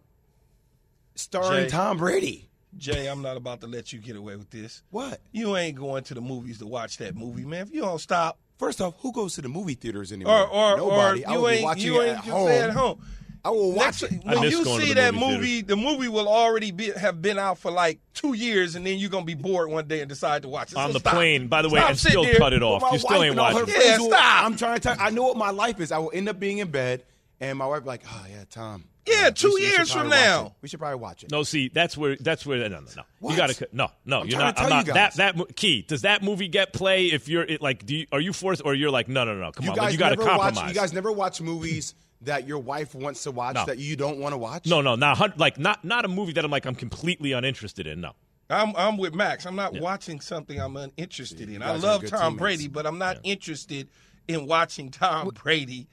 [1.14, 1.68] starring Jay.
[1.70, 2.48] Tom Brady.
[2.76, 4.82] Jay, I'm not about to let you get away with this.
[4.90, 5.20] What?
[5.32, 7.62] You ain't going to the movies to watch that movie, man.
[7.62, 10.48] If you don't stop, First off, who goes to the movie theaters anymore?
[10.48, 11.24] or or, Nobody.
[11.24, 12.48] or I you be ain't watching you it ain't at home.
[12.48, 13.06] at home.
[13.48, 14.24] I will Next- watch it.
[14.24, 17.58] When you see the that movie movie, the movie will already be, have been out
[17.58, 20.48] for like two years, and then you're gonna be bored one day and decide to
[20.48, 20.76] watch it.
[20.76, 21.14] On the stop.
[21.14, 22.82] plane, by the way, Stop and still cut it off.
[22.92, 23.68] You still ain't and all her watching.
[23.74, 24.44] friends Yeah, will- stop.
[24.44, 25.92] I'm trying to tell I know what my life is.
[25.92, 27.04] I will end up being in bed,
[27.40, 28.84] and my wife be like, oh, yeah, Tom.
[29.06, 30.46] Yeah, we two should- we years probably from now.
[30.48, 30.52] it.
[30.60, 31.30] We should probably watch it.
[31.30, 33.02] No, see, that's where that's where no no no.
[33.20, 33.30] What?
[33.30, 34.20] You got to no no.
[34.20, 34.56] I'm you're not.
[34.58, 35.80] to I'm not you that that key.
[35.88, 37.86] Does that movie get play if you're it, like?
[37.86, 39.52] Do you, are you forced or you're like no no no no?
[39.52, 40.56] Come you on, guys you got to never compromise.
[40.56, 40.68] watch.
[40.68, 43.64] You guys never watch movies that your wife wants to watch No.
[43.66, 44.66] that you don't want to watch.
[44.66, 48.00] no no not like not not a movie that I'm like I'm completely uninterested in.
[48.00, 48.12] No.
[48.50, 49.44] I'm I'm with Max.
[49.46, 51.62] I'm not watching something I'm uninterested in.
[51.62, 52.38] I love Tom teammates.
[52.38, 53.88] Brady, but I'm not interested
[54.26, 55.86] in watching Tom Brady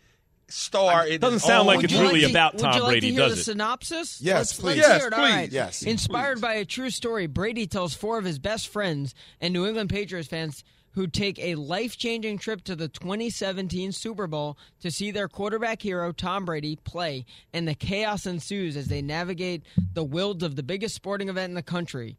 [0.47, 1.05] star.
[1.07, 2.89] It doesn't sound own like Would it's really like to- about would Tom you like
[2.93, 3.43] Brady, to hear does the it?
[3.43, 4.21] synopsis?
[4.21, 4.77] Yes, let's, please.
[4.77, 5.13] Let's Yes, hear it.
[5.13, 5.49] All right.
[5.49, 5.53] please.
[5.53, 6.41] Yes, Inspired please.
[6.41, 10.27] by a true story, Brady tells four of his best friends and New England Patriots
[10.27, 10.63] fans
[10.95, 16.12] who take a life-changing trip to the 2017 Super Bowl to see their quarterback hero
[16.12, 20.95] Tom Brady play, and the chaos ensues as they navigate the wilds of the biggest
[20.95, 22.17] sporting event in the country.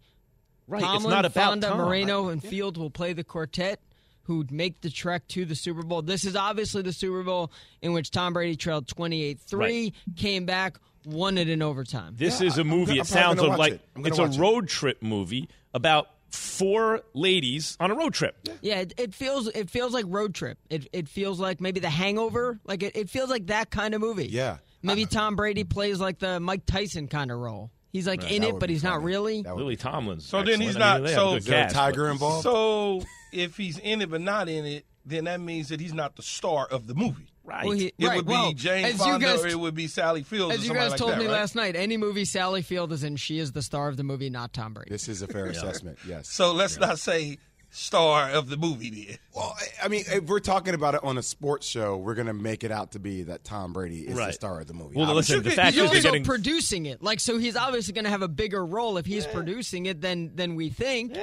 [0.69, 1.79] Right, it's Tomlin, not about Fonda, Tom.
[1.79, 3.81] Moreno, and Field will play the quartet
[4.25, 6.03] who'd make the trek to the Super Bowl.
[6.03, 9.95] This is obviously the Super Bowl in which Tom Brady trailed 28 3, Right.
[10.17, 12.15] came back, won it in overtime.
[12.19, 12.97] This Yeah, is a I'm movie.
[12.97, 13.81] gonna- it I'm probably sounds like it.
[13.99, 14.41] It's a watch it.
[14.41, 18.37] road trip movie about four ladies on a road trip.
[18.61, 20.59] Yeah, it, it feels it feels like road trip.
[20.71, 22.59] It it feels like maybe The Hangover.
[22.65, 24.27] Like it, it feels like that kind of movie.
[24.29, 24.59] Yeah.
[24.83, 27.71] Maybe Tom Brady plays like the Mike Tyson kind of role.
[27.93, 29.43] He's like in it, but be he's not really.
[29.43, 29.77] Lily be.
[29.77, 30.27] Tomlin's.
[30.27, 30.85] So then he's excellent.
[30.93, 32.43] I mean, not- so- a good Is there a cast, tiger but- involved?
[32.43, 36.17] So if he's in it but not in it, then that means that he's not
[36.17, 37.29] the star of the movie.
[37.47, 37.65] Right.
[37.65, 39.75] Well, he- It right, would be well, Jane as you Fonda guys- or it would
[39.75, 40.53] be Sally Fields.
[40.53, 41.33] or As you somebody guys like told that, me right?
[41.33, 44.29] last night, any movie Sally Field is in, she is the star of the movie,
[44.31, 44.91] not Tom Brady.
[44.91, 45.99] This is a fair assessment.
[46.07, 46.29] Yes.
[46.29, 47.39] So let's not say
[47.71, 49.19] star of the movie then.
[49.35, 52.27] Well, I- I mean, if we're talking about it on a sports show, we're going
[52.29, 54.97] to make it out to be that Tom Brady is the star of the movie.
[54.97, 55.37] Well, Obviously.
[55.37, 57.39] listen, the He's fact He's is they're also getting producing it, like so.
[57.39, 60.69] He's obviously going to have a bigger role if he's producing it than than we
[60.71, 61.17] think.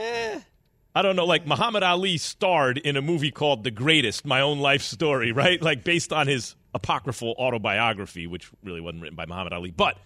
[0.96, 4.60] I don't know, like Muhammad Ali starred in a movie called The Greatest, My Own
[4.60, 5.62] Life Story, right?
[5.62, 9.72] Like based on his apocryphal autobiography, which really wasn't written by Muhammad Ali.
[9.72, 9.98] But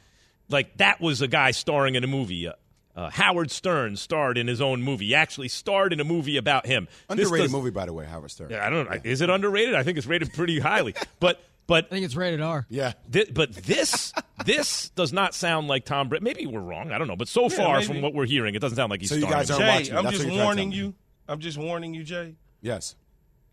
[0.49, 2.47] like that was a guy starring in a movie.
[2.47, 2.53] Uh,
[2.95, 5.07] uh, Howard Stern starred in his own movie.
[5.07, 6.87] He actually starred in a movie about him.
[7.09, 8.49] This underrated does- movie, by the way, Howard Stern.
[8.49, 8.97] Yeah, I don't know.
[9.03, 9.75] Is it underrated?
[9.75, 10.95] I think it's rated pretty highly.
[11.19, 12.65] But but I think it's rated R.
[12.69, 12.93] Yeah.
[13.11, 14.13] Thi- but this
[14.45, 16.23] this does not sound like Tom Brady.
[16.23, 16.91] Maybe we're wrong.
[16.91, 17.15] I don't know.
[17.15, 17.87] But so far maybe.
[17.87, 19.65] from what we're hearing, it doesn't sound like he's So you guys aren't it.
[19.65, 19.97] Jay, watching.
[19.97, 20.93] I'm That's just what you're trying to warning you.
[21.27, 22.35] I'm just warning you, Jay.
[22.61, 22.95] Yes.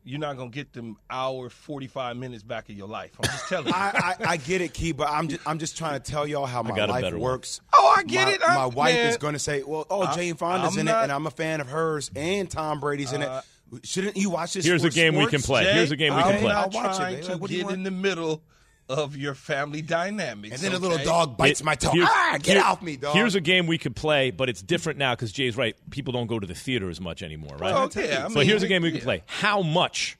[0.07, 3.13] You're not gonna get them hour forty five minutes back of your life.
[3.19, 3.73] I'm just telling you.
[3.75, 6.45] I, I, I get it, Key, but I'm just, I'm just trying to tell y'all
[6.45, 7.23] how my life better one.
[7.33, 7.63] works.
[7.75, 8.43] Oh, I get my, it.
[8.43, 9.07] I'm- my wife man.
[9.09, 11.27] is going to say, "Well, oh, I- Jane Fonda's I'm in not- it, and I'm
[11.27, 13.45] a fan of hers, and Tom Brady's in Uh, it.
[13.83, 14.65] Shouldn't you watch this?
[14.65, 15.65] Here's a for game we can play.
[15.65, 16.53] Jay, Here's a game we I'm can play.
[16.53, 18.43] not I'll watch it, trying to What do you get in the middle
[18.89, 20.55] of your family dynamics.
[20.63, 21.91] And then a little dog bites It- my toe.
[21.93, 23.15] here's- Ah, get here- off me, dog.
[23.15, 25.75] Here's a game we could play, but it's different now because Jay's right.
[25.91, 27.73] People don't go to the theater as much anymore, right?
[27.73, 28.97] Oh, yeah, I so mean, here's a game we yeah.
[28.97, 29.23] can play.
[29.27, 30.19] How much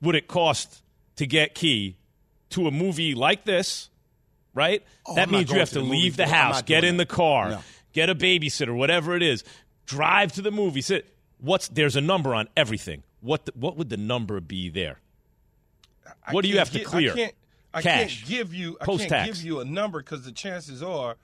[0.00, 0.82] would it cost
[1.16, 1.96] to get Key
[2.50, 3.90] to a movie like this?
[4.54, 4.82] Right?
[5.06, 6.96] Oh, that I'm means you have to to the leave the house, get doing in
[6.96, 7.58] the car, No.
[7.92, 9.44] get a babysitter, whatever it is,
[9.86, 10.80] drive to the movie.
[10.80, 11.06] Sit.
[11.40, 13.02] What's there's a number on everything.
[13.20, 14.98] What the, what would the number be there?
[16.26, 17.12] I What do you have to clear?
[17.12, 17.34] I can't,
[17.74, 18.18] I Cash.
[18.20, 18.76] can't give you.
[18.80, 19.10] I Post-tax.
[19.10, 21.16] can't give you a number because the chances are,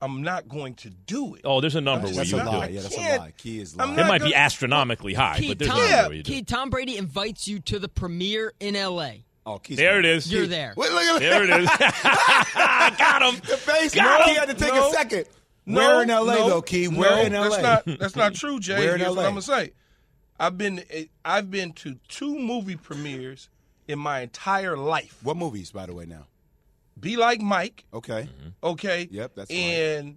[0.00, 1.42] I'm not going to do it.
[1.44, 2.66] Oh, there's a number That's, where that's you a do lie.
[2.66, 2.72] it.
[2.72, 3.32] Yeah, that's a lie.
[3.36, 4.02] Key is I'm lie.
[4.02, 6.32] It might be gonna- astronomically high, Key, but there's Tom, a number where you do
[6.32, 6.42] Key.
[6.42, 9.24] Tom Brady invites you to the premiere in L.A.
[9.44, 10.04] Oh, Key's There right.
[10.04, 10.32] it is.
[10.32, 10.72] You're there.
[10.76, 11.68] Wait, look at There it is.
[11.72, 13.40] I got him.
[13.46, 13.94] The face.
[13.94, 14.36] Got Key him.
[14.36, 14.88] had to take No.
[14.88, 15.24] a second.
[15.70, 16.34] No, Where in L.A.
[16.34, 16.88] no, though, Key?
[16.88, 17.48] no, Where in L.A.?
[17.50, 18.78] That's not that's not true, Jay.
[18.78, 19.72] Where in Here's what I'm gonna say.
[20.38, 20.82] I've been
[21.24, 23.48] I've been to two movie premieres
[23.88, 25.18] in my entire life.
[25.22, 26.06] What movies, by the way?
[26.06, 26.26] Now.
[26.98, 28.28] Be like Mike, Okay.
[28.62, 29.08] okay?
[29.10, 29.58] Yep, that's fine.
[29.58, 30.16] and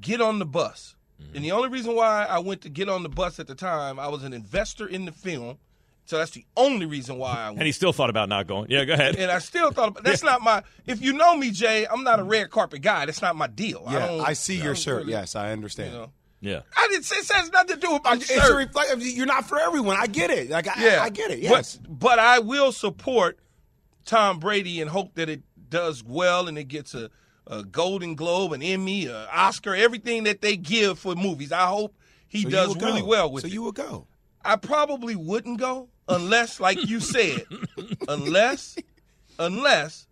[0.00, 0.96] get on the bus.
[1.22, 1.36] Mm-hmm.
[1.36, 3.98] And the only reason why I went to get on the bus at the time,
[4.00, 5.58] I was an investor in the film,
[6.06, 7.58] so that's the only reason why I went.
[7.60, 8.70] And he still thought about not going.
[8.70, 9.16] Yeah, go ahead.
[9.16, 10.62] and I still thought about, that's not my.
[10.86, 13.06] If you know me, Jay, I'm not a red carpet guy.
[13.06, 13.82] That's not my deal.
[13.86, 14.98] I, Yeah, don't, I, see your don't shirt.
[15.00, 15.92] really- yes, I understand.
[15.92, 16.12] You know.
[16.40, 16.60] Yeah.
[16.76, 18.54] I didn't say it has nothing to do with my It's a shirt.
[18.56, 18.96] reflect.
[19.00, 19.96] You're not for everyone.
[19.98, 20.50] I get it.
[20.50, 21.38] Like I, yeah, I get it.
[21.38, 21.76] Yes.
[21.76, 23.38] But, but I will support
[24.04, 27.08] Tom Brady and hope that it does well and it gets a,
[27.46, 31.50] a Golden Globe, an Emmy, an Oscar, everything that they give for movies.
[31.50, 31.94] I hope
[32.28, 32.86] he So does will go.
[32.88, 33.48] really well with it.
[33.48, 33.54] So it.
[33.54, 34.06] you will go.
[34.44, 37.44] I probably wouldn't go unless, like you said,
[38.08, 38.76] unless,
[39.38, 40.06] unless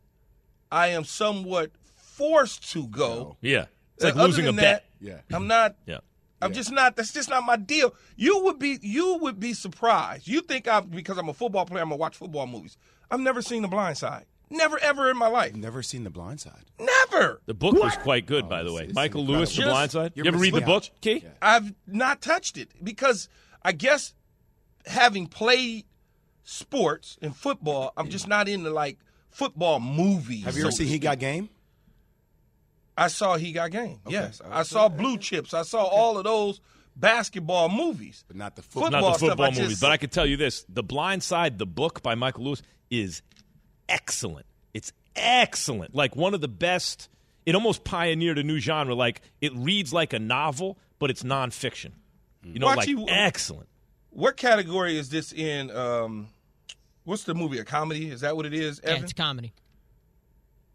[0.71, 3.37] I am somewhat forced to go.
[3.41, 3.67] Yeah.
[3.97, 4.85] It's like Uh, other losing a than bet.
[5.01, 5.19] Yeah.
[5.33, 5.77] I'm not.
[5.87, 5.99] Yeah.
[6.41, 6.97] I'm just not.
[6.97, 7.95] That's just not my deal.
[8.17, 8.79] You would be.
[8.83, 10.27] You would be surprised.
[10.27, 12.77] You think I'm because I'm a football player, I'm gonna watch football movies.
[13.11, 14.25] I've never seen The Blind Side.
[14.51, 15.55] Never ever in my life.
[15.55, 16.65] Never seen The Blind Side.
[16.81, 17.41] Never.
[17.47, 18.91] The book was quite good, by the way.
[18.93, 19.63] Michael Lewis, The.
[19.63, 20.13] Blind Side.
[20.17, 20.91] You You ever ever read the seen book, it?
[21.01, 21.25] Key?
[21.41, 23.29] I've not touched it because
[23.63, 24.13] I guess
[24.87, 25.85] having played
[26.45, 28.99] sports and football, I'm just not into like
[29.31, 30.45] football movies.
[30.45, 30.99] Have you ever so seen He.
[30.99, 31.49] Got Game?
[32.97, 34.01] I saw He Got Game.
[34.07, 34.13] Okay.
[34.15, 34.51] Yes, Okay.
[34.53, 35.55] I saw Blue Chips.
[35.55, 36.61] I saw all of those
[36.95, 38.25] basketball movies.
[38.29, 38.91] But not the football.
[38.91, 40.83] Not the Football stuff, football I movies, just- but I can tell you this: The
[40.83, 43.23] Blind Side, the book by Michael Lewis, is
[43.89, 44.47] excellent.
[44.75, 45.95] It's excellent.
[45.95, 47.09] Like one of the best.
[47.45, 48.95] It almost pioneered a new genre.
[48.95, 51.93] Like it reads like a novel, but it's nonfiction.
[52.45, 53.69] You know, Watch like you- um, excellent.
[54.15, 55.71] What category is this in?
[55.71, 56.29] Um,
[57.05, 57.59] what's the movie?
[57.59, 58.11] A comedy?
[58.11, 58.81] Is that what it is?
[58.85, 59.53] Yeah, it's comedy.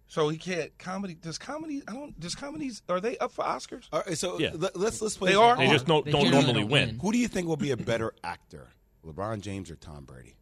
[0.07, 1.13] so he can't comedy.
[1.15, 1.83] Does comedy?
[1.87, 2.19] I don't.
[2.19, 2.81] Does comedies?
[2.89, 3.85] Are they up for Oscars?
[3.93, 4.51] All right, so Yeah.
[4.55, 5.31] let, us let's play.
[5.31, 5.55] They are?
[5.55, 6.87] They just don't, They don't normally don't win.
[6.89, 6.99] win.
[6.99, 8.69] Who do you think will be a better actor,
[9.05, 10.35] LeBron James or Tom Brady?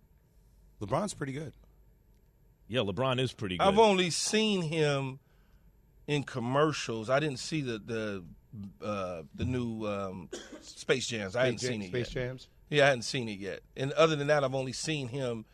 [0.81, 1.53] LeBron's pretty good.
[2.67, 3.63] Yeah, LeBron is pretty good.
[3.67, 5.19] I've only seen him
[6.07, 7.09] in commercials.
[7.09, 8.23] I didn't see the the
[8.85, 10.29] uh, the new um,
[10.61, 11.35] Space Jams.
[11.35, 12.27] I hadn't seen it Space yet.
[12.27, 12.47] Jams.
[12.69, 13.61] Yeah, I hadn't seen it yet.
[13.77, 15.45] And other than that, I've only seen him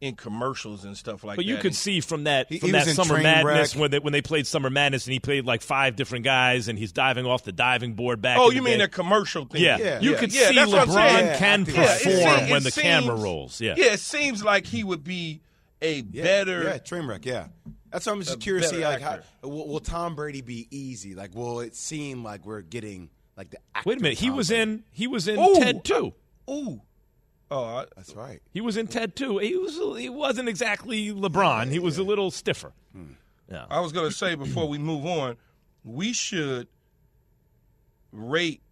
[0.00, 1.46] in commercials and stuff like But that.
[1.46, 3.22] But you could And- see from that He- from he that Summer Trainwreck.
[3.44, 6.68] Madness when they when they played Summer Madness and he played like five different guys
[6.68, 8.38] and he's diving off the diving board back.
[8.38, 8.84] Oh, in you the mean day.
[8.84, 9.60] a commercial thing?
[9.62, 10.18] Yeah, Yeah, you yeah.
[10.18, 12.80] could Yeah, see that's what LeBron can Yeah, Yeah, it perform se- when it the
[12.80, 13.60] camera seems- rolls.
[13.60, 15.40] Yeah, yeah, it seems like he would be
[15.82, 16.62] a Yeah, better.
[16.62, 17.24] Yeah, Trainwreck.
[17.24, 17.48] Yeah,
[17.90, 18.84] that's what I'm just curious see.
[18.84, 21.16] Like, how, will, will Tom Brady be easy?
[21.16, 23.58] Like, will it seem like we're getting like the?
[23.74, 24.62] Actor Wait a minute, he was Brady?
[24.62, 25.54] in he was in Ooh.
[25.56, 26.14] Ted too.
[26.48, 26.80] Ooh,
[27.50, 28.40] oh, I, That's right.
[28.52, 29.38] He was in Ted too.
[29.38, 31.70] He was he wasn't exactly LeBron.
[31.70, 32.72] He was a little stiffer.
[32.92, 33.12] Hmm.
[33.50, 33.64] Yeah.
[33.70, 35.36] I was going to say before we move on,
[35.84, 36.68] we should
[38.12, 38.62] rate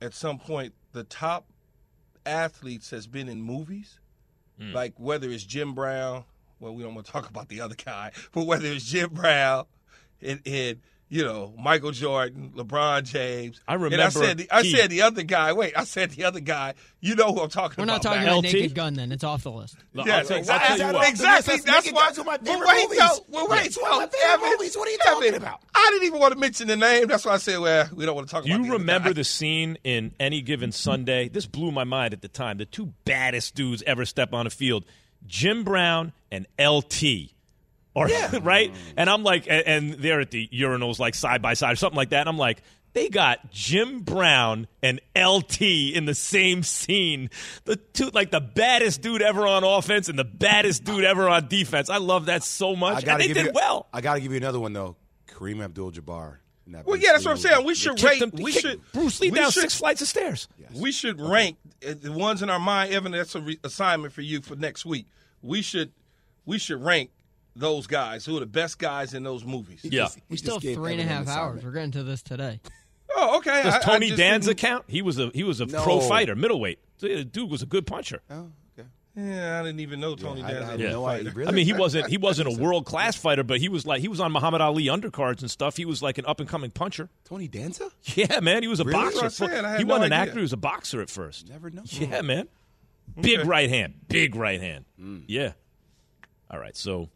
[0.00, 1.46] at some point the top
[2.26, 3.98] athletes has been in movies,
[4.58, 4.72] Hmm.
[4.72, 6.24] like whether it's Jim Brown.
[6.60, 9.64] Well, we don't want to talk about the other guy, but whether it's Jim Brown
[10.20, 10.78] and, and
[11.12, 13.60] you know Michael Jordan, LeBron James.
[13.68, 15.52] I And I remember said the, I said the other guy.
[15.52, 16.72] Wait, I said the other guy.
[17.00, 17.78] You know who I'm talking about.
[17.82, 18.44] We're not talking about LT?
[18.44, 18.94] Naked Gun.
[18.94, 19.76] Then it's off the list.
[19.92, 21.08] Look, Yeah, I'll tell, why I'll tell is you that what.
[21.10, 21.52] Exactly.
[21.56, 22.00] That's That's why.
[22.06, 22.98] Gun's one of my Well, favorite wait, movies.
[22.98, 23.66] no, well, wait.
[23.66, 24.76] It's one of my well, favorite Evan, movies.
[24.76, 25.60] What are you talking Evan, about?
[25.74, 27.08] I didn't even want to mention the name.
[27.08, 28.58] That's why I said, well, we don't want to talk Do about.
[28.60, 29.12] you the other remember guy.
[29.14, 31.28] the scene in any given Sunday?
[31.28, 32.56] This blew my mind at the time.
[32.56, 34.86] The two baddest dudes ever step on a field,
[35.26, 37.02] Jim Brown and LT.
[37.94, 38.08] Or,
[38.42, 38.72] right?
[38.96, 41.96] And I'm like, and, and they're at the urinals like side by side or something
[41.96, 42.20] like that.
[42.20, 42.62] And I'm like,
[42.94, 47.30] they got Jim Brown and LT in the same scene.
[47.64, 51.48] The two, like the baddest dude ever on offense and the baddest dude ever on
[51.48, 51.88] defense.
[51.88, 53.04] I love that so I much.
[53.06, 53.86] And they give did you, well.
[53.92, 54.96] I got to give you another one though.
[55.26, 56.36] Kareem Abdul-Jabbar.
[56.68, 57.64] that Well, yeah, that's what I'm saying.
[57.64, 58.22] We should Kicked rate.
[58.22, 60.46] him- we should Bruce Lee down should- six flights of stairs.
[60.74, 63.12] We should rank uh, the ones in our mind, Evan.
[63.12, 65.06] That's a re- assignment for you for next week.
[65.40, 65.92] We should
[66.44, 67.10] we should rank
[67.54, 69.80] those guys who are the best guys in those movies.
[69.84, 70.08] Yeah.
[70.28, 71.62] We still have three and a half hours.
[71.64, 72.60] We're getting to this today.
[73.14, 73.62] Oh, okay.
[73.62, 74.84] Does I- I Tony just Danza didn't- count?
[74.88, 75.82] He was a he was a No.
[75.82, 76.78] pro fighter, middleweight.
[76.98, 78.22] The dude was a good puncher.
[78.30, 78.88] Oh, okay.
[79.14, 80.66] Yeah, I didn't even know Tony I- I Danza.
[80.70, 81.20] had was a no fighter.
[81.20, 81.32] idea.
[81.34, 81.48] Really?
[81.48, 84.08] I mean, he wasn't he wasn't a world class fighter, but he was like he
[84.08, 85.76] was on Muhammad Ali undercards and stuff.
[85.76, 87.10] He was like an up and coming puncher.
[87.24, 87.90] Tony Danza?
[88.14, 88.98] Yeah, man, he was a Really?
[89.04, 89.20] boxer.
[89.20, 89.50] That's said.
[89.76, 91.50] He no wasn't an actor; he was a boxer at first.
[91.50, 91.82] Never know.
[91.84, 92.48] Yeah, man.
[93.20, 94.86] Big right hand, big right hand.
[94.98, 95.24] Mm.
[95.28, 95.52] Yeah.
[96.50, 97.10] All right, so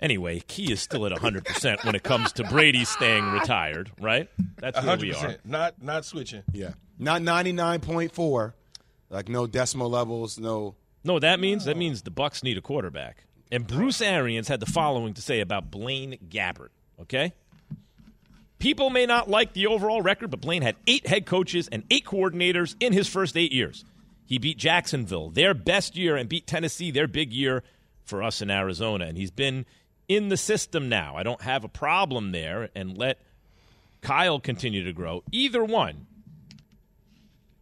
[0.00, 4.30] Anyway, Key is still at 100% when it comes to Brady staying retired, right?
[4.58, 5.36] That's where we are.
[5.44, 6.44] Not not switching.
[6.52, 6.74] Yeah.
[6.98, 8.52] Not 99.4.
[9.10, 10.76] Like no decimal levels, no.
[11.04, 13.24] No, that means that means the Bucs need a quarterback.
[13.50, 16.68] And Bruce Arians had the following to say about Blaine Gabbert.
[17.00, 17.32] Okay,
[18.58, 22.04] people may not like the overall record, but Blaine had eight head coaches and eight
[22.04, 23.84] coordinators in his first eight years.
[24.26, 27.62] He beat Jacksonville, their best year, and beat Tennessee, their big year
[28.04, 29.06] for us in Arizona.
[29.06, 29.64] And he's been
[30.08, 31.14] in the system now.
[31.16, 33.20] I don't have a problem there, and let
[34.00, 35.22] Kyle continue to grow.
[35.30, 36.06] Either one.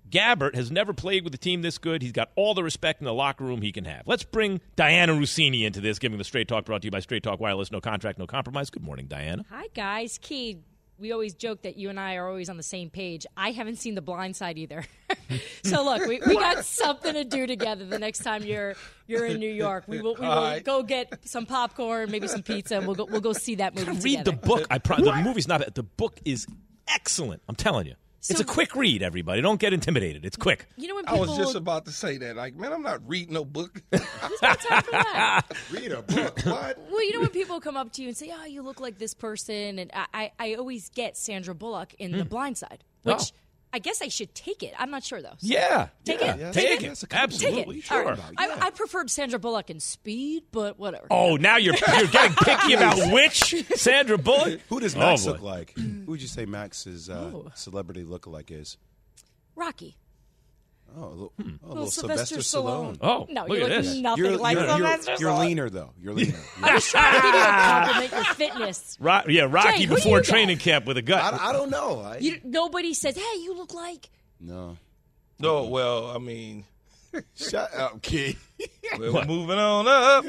[0.09, 2.01] Gabbert has never played with a team this good.
[2.01, 4.07] He's got all the respect in the locker room he can have.
[4.07, 7.25] Let's bring Dianna Russini into this, giving the Straight Talk brought to you by Straight
[7.25, 7.73] Talk Wireless.
[7.73, 8.71] No contract, no compromise.
[8.71, 9.45] Good morning, Diana.
[9.51, 10.19] Hi, guys.
[10.23, 10.59] Key,
[10.99, 13.27] we always joke that you and I are always on the same page.
[13.37, 14.85] I haven't seen The Blind Side either.
[15.65, 18.75] so look, we, we got something to do together the next time you're
[19.07, 19.85] you're in New York.
[19.87, 20.65] We will, we will All right.
[20.65, 23.91] go get some popcorn, maybe some pizza, and we'll go we'll go see that movie
[23.91, 24.31] Read together.
[24.31, 24.67] the book.
[24.71, 25.75] I pro- the movie's not bad.
[25.75, 26.47] The book is
[26.89, 27.43] excellent.
[27.49, 27.95] I'm telling you.
[28.31, 29.41] It's a quick read, everybody.
[29.43, 30.25] Don't get intimidated.
[30.25, 30.67] It's quick.
[30.77, 32.37] You know when I people was just about to say that.
[32.37, 33.83] Like, man, I'm not reading no book.
[35.71, 36.39] Read a book.
[36.45, 36.79] What?
[36.91, 38.99] Well, you know when people come up to you and say, "Oh, you look like
[38.99, 42.29] this person," and I, I, I always get Sandra Bullock in The Hmm.
[42.29, 43.37] Blind Side, which Oh.
[43.77, 44.73] I guess I should take it.
[44.79, 45.35] I'm not sure though.
[45.37, 45.89] So- Yeah.
[46.05, 46.35] take Yeah.
[46.35, 46.41] it.
[46.41, 46.93] Yeah, take take it.
[46.93, 46.99] it.
[47.01, 47.79] Take Absolutely.
[47.81, 47.93] it.
[47.93, 48.17] All right.
[48.17, 48.27] Sure.
[48.39, 51.07] I, I preferred Sandra Bullock in Speed, but whatever.
[51.11, 54.61] Oh, now you're you're getting picky about which Sandra Bullock.
[54.71, 55.33] Who does Oh, Max boy.
[55.33, 55.73] look like?
[55.77, 57.49] Who would you say Max's uh, Oh.
[57.55, 58.79] celebrity lookalike is?
[59.55, 59.97] Rocky.
[60.99, 61.43] Oh, a little, Hmm.
[61.43, 62.97] oh, a little Little Sylvester, Sylvester Stallone.
[62.97, 62.99] Stallone.
[63.03, 63.95] Oh, No, look you at look this.
[63.97, 65.91] nothing you're, like you're, Sylvester you're, you're leaner though.
[66.01, 66.39] You're leaner.
[66.63, 68.97] I was trying to give you compliment your fitness.
[69.01, 70.31] Ro- yeah, Rocky Jay, before you get?
[70.31, 71.35] training camp with a gut.
[71.35, 72.01] I, I don't know.
[72.01, 74.09] I, You, nobody says, "Hey, you look like."
[74.41, 74.77] no.
[75.39, 76.65] no, well, I mean,
[77.35, 78.37] Shut up, Key.
[78.99, 80.25] we're moving on up.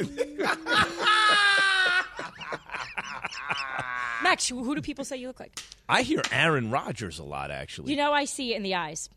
[4.23, 5.57] Max, who who do people say you look like?
[5.87, 7.91] I hear Aaron Rodgers a lot, actually.
[7.91, 9.09] You know, I see it in the eyes.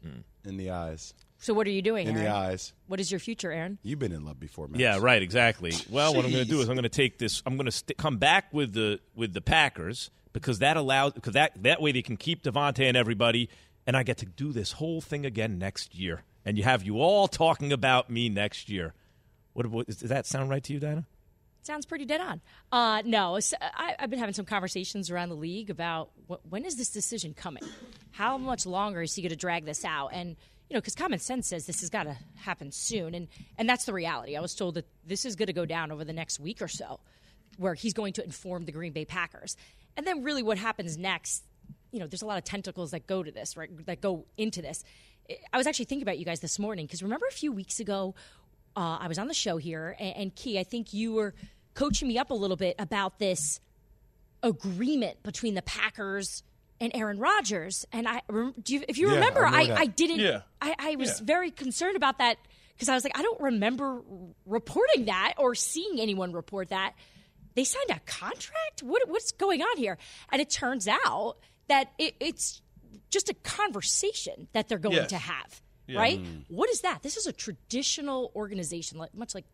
[0.44, 1.14] In the eyes.
[1.40, 2.06] So what are you doing?
[2.06, 2.74] In the eyes.
[2.86, 3.78] What is your future, Aaron?
[3.82, 4.78] You've been in love before, man.
[4.78, 5.22] Yeah, right.
[5.22, 5.72] Exactly.
[5.88, 7.42] Well, what I'm going to do is I'm going to take this.
[7.46, 11.32] I'm going to st- come back with the with the Packers because that allows because
[11.32, 13.48] that that way they can keep Davante and everybody,
[13.86, 16.24] and I get to do this whole thing again next year.
[16.44, 18.92] And you have you all talking about me next year.
[19.54, 21.06] What, what does that sound right to you, Dana?
[21.62, 22.40] Sounds pretty dead on.
[22.72, 23.38] Uh, no,
[23.76, 27.62] I've been having some conversations around the league about wh- when is this decision coming?
[28.12, 30.10] How much longer is he going to drag this out?
[30.14, 30.36] And
[30.70, 33.26] you know, because common sense says this has got to happen soon, and
[33.58, 34.36] and that's the reality.
[34.36, 36.68] I was told that this is going to go down over the next week or
[36.68, 37.00] so,
[37.58, 39.56] where he's going to inform the Green Bay Packers,
[39.96, 41.42] and then really what happens next.
[41.90, 43.68] You know, there's a lot of tentacles that go to this, right?
[43.86, 44.84] That go into this.
[45.52, 48.14] I was actually thinking about you guys this morning because remember a few weeks ago
[48.76, 51.34] uh, I was on the show here, and, and Key, I think you were
[51.74, 53.60] coaching me up a little bit about this
[54.42, 56.44] agreement between the Packers
[56.80, 57.86] and Aaron Rodgers.
[57.92, 58.22] And I,
[58.62, 59.74] do you, if you Yeah, remember, I I.
[59.80, 60.20] I didn't.
[60.20, 60.42] Yeah.
[60.60, 61.26] I, I was Yeah.
[61.26, 62.38] very concerned about that
[62.74, 64.00] because I was like, I don't remember
[64.46, 66.94] reporting that or seeing anyone report that.
[67.54, 68.82] They signed a contract.
[68.82, 69.98] What, what's going on here?
[70.32, 71.36] And it turns out
[71.68, 72.62] that it, it's
[73.10, 75.10] just a conversation that they're going Yes.
[75.10, 75.62] to have.
[75.86, 75.98] Yeah.
[75.98, 76.22] Right?
[76.22, 76.44] Mm.
[76.48, 77.02] What is that?
[77.02, 79.44] This is a traditional organization, much like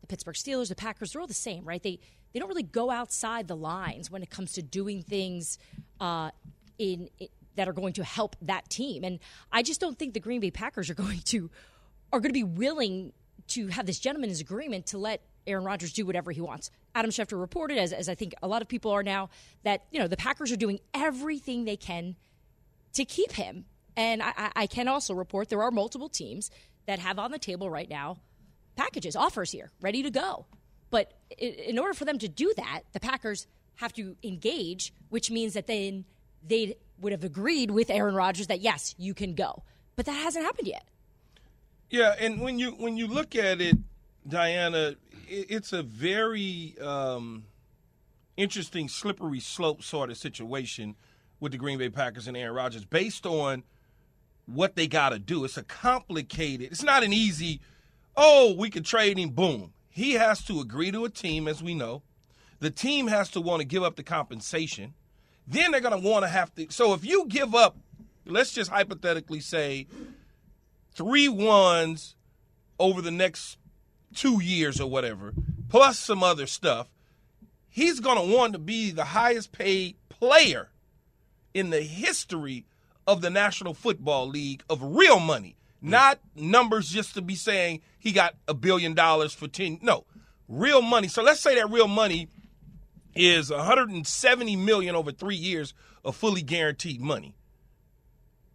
[0.00, 1.82] the Pittsburgh Steelers, the Packers, they're all the same, right?
[1.82, 2.00] They
[2.32, 5.58] they don't really go outside the lines when it comes to doing things
[6.00, 6.30] uh,
[6.78, 9.02] in, i that are going to help that team.
[9.02, 9.18] And
[9.50, 11.50] I just don't think the Green Bay Packers are going to
[12.12, 13.12] are going to be willing
[13.48, 16.70] to have this gentleman's agreement to let Aaron Rodgers do whatever he wants.
[16.94, 19.30] Adam Schefter reported, as, as I think a lot of people are now,
[19.64, 22.16] that you know the Packers are doing everything they can
[22.92, 23.64] to keep him.
[23.96, 26.50] And I- I can also report there are multiple teams
[26.86, 28.18] that have on the table right now
[28.76, 30.44] packages, offers here, ready to go.
[30.90, 33.46] But in order for them to do that, the Packers
[33.76, 36.04] have to engage, which means that then
[36.48, 39.62] they would have agreed with Aaron Rodgers that yes, you can go.
[39.96, 40.86] But that hasn't happened yet.
[41.90, 43.76] Yeah, and when you when you look at it,
[44.28, 44.96] Dianna,
[45.28, 47.44] it, it's a very um,
[48.36, 50.96] interesting slippery slope sort of situation
[51.38, 53.62] with the Green Bay Packers and Aaron Rodgers, based on
[54.46, 55.44] what they got to do.
[55.44, 56.72] It's a complicated.
[56.72, 57.60] It's not an easy.
[58.16, 59.30] Oh, we could trade him.
[59.30, 59.72] Boom.
[59.88, 62.02] He has to agree to a team, as we know.
[62.58, 64.94] The team has to want to give up the compensation.
[65.46, 66.66] Then they're going to want to have to.
[66.70, 67.76] So if you give up,
[68.24, 69.86] let's just hypothetically say
[70.92, 72.16] three ones
[72.78, 73.58] over the next
[74.14, 75.32] two years or whatever,
[75.68, 76.88] plus some other stuff,
[77.68, 80.70] he's going to want to be the highest paid player
[81.54, 82.64] in the history
[83.06, 85.90] of the National Football League of real money, hmm.
[85.90, 89.78] not numbers just to be saying he got a billion dollars for 10.
[89.82, 90.04] No,
[90.48, 91.08] real money.
[91.08, 92.28] So let's say that real money
[93.16, 97.34] is 170 million over three years of fully guaranteed money.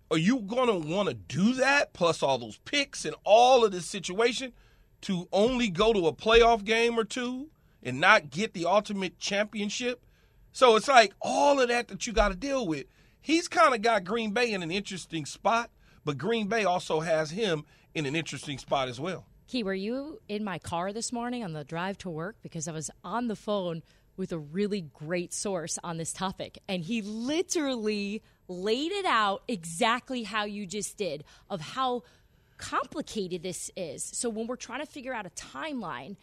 [0.09, 3.85] Are you to want to do that plus all those picks and all of this
[3.85, 4.51] situation
[5.01, 7.49] to only go to a playoff game or two
[7.81, 10.05] and not get the ultimate championship?
[10.51, 12.87] So it's like all of that that you got to deal with.
[13.21, 15.69] He's kind of got Green Bay in an interesting spot,
[16.03, 17.63] but Green Bay also has him
[17.95, 19.25] in an interesting spot as well.
[19.47, 22.37] Key, were you in my car this morning on the drive to work?
[22.41, 23.83] Because I was on the phone
[24.21, 30.21] with a really great source on this topic, and he literally laid it out exactly
[30.21, 32.03] how you just did of how
[32.59, 34.03] complicated this is.
[34.03, 36.17] So when we're trying to figure out a timeline,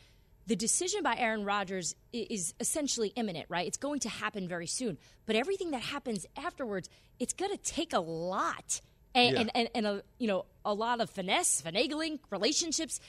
[0.47, 3.67] the decision by Aaron Rodgers is essentially imminent, right?
[3.67, 4.97] It's going to happen very soon.
[5.27, 6.89] But everything that happens afterwards,
[7.19, 8.81] it's going to take a lot.
[9.13, 9.41] And, yeah.
[9.41, 13.01] and, and, and, a, you know, a lot of finesse, finagling, relationships.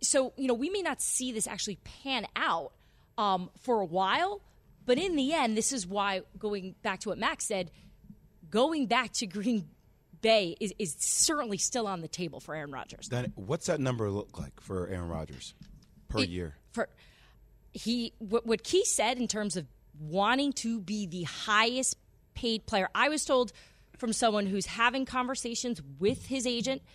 [0.00, 2.70] So, you know, we may not see this actually pan out
[3.18, 4.40] um, for a while.
[4.84, 7.70] But in the end, this is why, going back to what Max said,
[8.50, 9.68] going back to Green
[10.20, 13.08] Bay is, is certainly still on the table for Aaron Rodgers.
[13.08, 15.54] Then what's that number look like for Aaron Rodgers
[16.08, 16.56] per it, year?
[16.72, 16.88] For
[17.72, 19.66] he, what, what Key said in terms of
[20.00, 21.96] wanting to be the highest
[22.34, 23.52] paid player, I was told
[23.96, 26.82] from someone who's having conversations with his agent–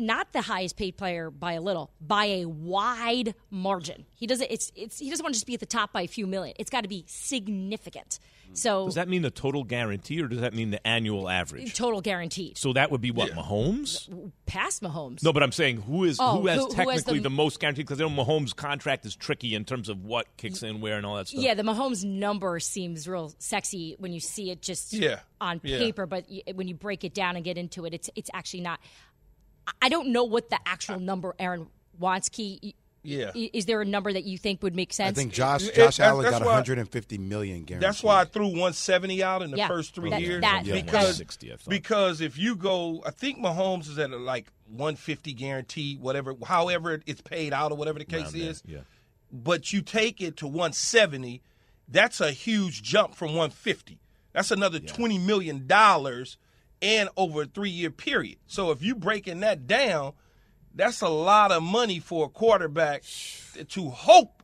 [0.00, 4.06] not the highest paid player by a little, by a wide margin.
[4.14, 4.50] He doesn't.
[4.50, 6.56] It's it's he doesn't want to just be at the top by a few million.
[6.58, 8.18] It's got to be significant.
[8.52, 11.74] So does that mean the total guarantee, or does that mean the annual average?
[11.74, 12.58] Total guaranteed.
[12.58, 13.36] So that would be what yeah.
[13.36, 14.32] Mahomes.
[14.46, 15.22] Past Mahomes.
[15.22, 17.30] No, but I'm saying who is oh, who has who, technically who has the, the,
[17.30, 17.86] most guaranteed?
[17.86, 21.16] Because know Mahomes' contract is tricky in terms of what kicks in where and all
[21.16, 21.42] that stuff.
[21.42, 25.20] Yeah, the Mahomes number seems real sexy when you see it just yeah.
[25.40, 25.78] on yeah.
[25.78, 28.80] paper, but when you break it down and get into it, it's it's actually not.
[29.80, 31.66] I don't know what the actual uh, number Aaron
[32.00, 32.74] Wansky.
[33.02, 33.30] Yeah.
[33.34, 35.16] Is there a number that you think would make sense?
[35.16, 37.80] I think Josh Josh it, Allen got 150 million guaranteed.
[37.80, 40.42] That's why I threw 170 out in the yeah, first three that, years.
[40.42, 45.32] That, yeah, because 60, because if you go, I think Mahomes is at like 150
[45.32, 48.60] guaranteed, whatever, however it's paid out or whatever the case Around is.
[48.62, 48.82] There, yeah.
[49.32, 51.40] But you take it to 170,
[51.88, 53.98] that's a huge jump from 150.
[54.32, 54.92] That's another yeah.
[54.92, 56.36] 20 million dollars
[56.82, 58.38] and over a three year period.
[58.46, 60.12] So if you're breaking that down,
[60.74, 63.02] that's a lot of money for a quarterback
[63.68, 64.42] to hope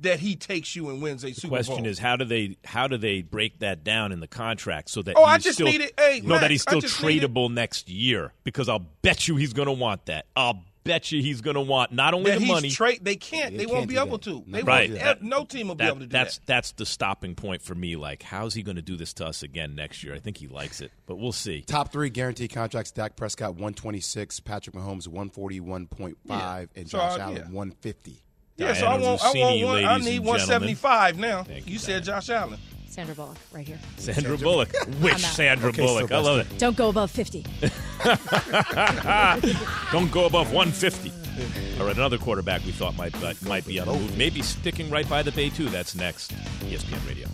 [0.00, 1.58] that he takes you and wins a the Super Bowl.
[1.58, 5.00] question is how do they how do they break that down in the contract so
[5.02, 7.52] that oh I he's just still, need it hey no Max, that he's still tradable
[7.52, 11.40] next year because I'll bet you he's going to want that I'll bet you he's
[11.40, 13.96] going to want not only that the money tra- they can't they, they won't be
[13.96, 14.22] able that.
[14.22, 16.72] to they right won't, no team will that, be able to do that's that that's
[16.72, 19.74] the stopping point for me like how's he going to do this to us again
[19.74, 23.16] next year I think he likes it but we'll see top three guaranteed contracts Dak
[23.16, 26.64] Prescott 126 Patrick Mahomes 141.5 yeah.
[26.74, 27.42] and so Josh I, Allen yeah.
[27.42, 28.22] 150
[28.56, 31.42] yeah, so I want, I want one, I need 175 now.
[31.42, 32.58] Thank you, you said Josh Allen.
[32.92, 33.78] Sandra Bullock, right here.
[33.96, 34.70] Sandra Bullock.
[35.00, 36.10] Which Sandra Okay, Bullock?
[36.10, 36.58] so I love it.
[36.58, 37.40] Don't go above 50.
[39.92, 41.10] Don't go above 150.
[41.80, 44.18] All right, another quarterback we thought might uh, might be on the move.
[44.18, 45.70] Maybe sticking right by the bay, too.
[45.70, 46.32] That's next.
[46.60, 47.28] ESPN Radio.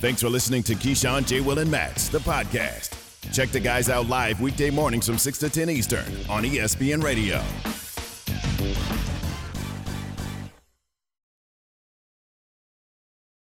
[0.00, 1.40] Thanks for listening to Keyshawn, J.
[1.42, 2.96] Will, and Max, the podcast.
[3.34, 7.42] Check the guys out live weekday mornings from 6 to 10 Eastern on ESPN Radio.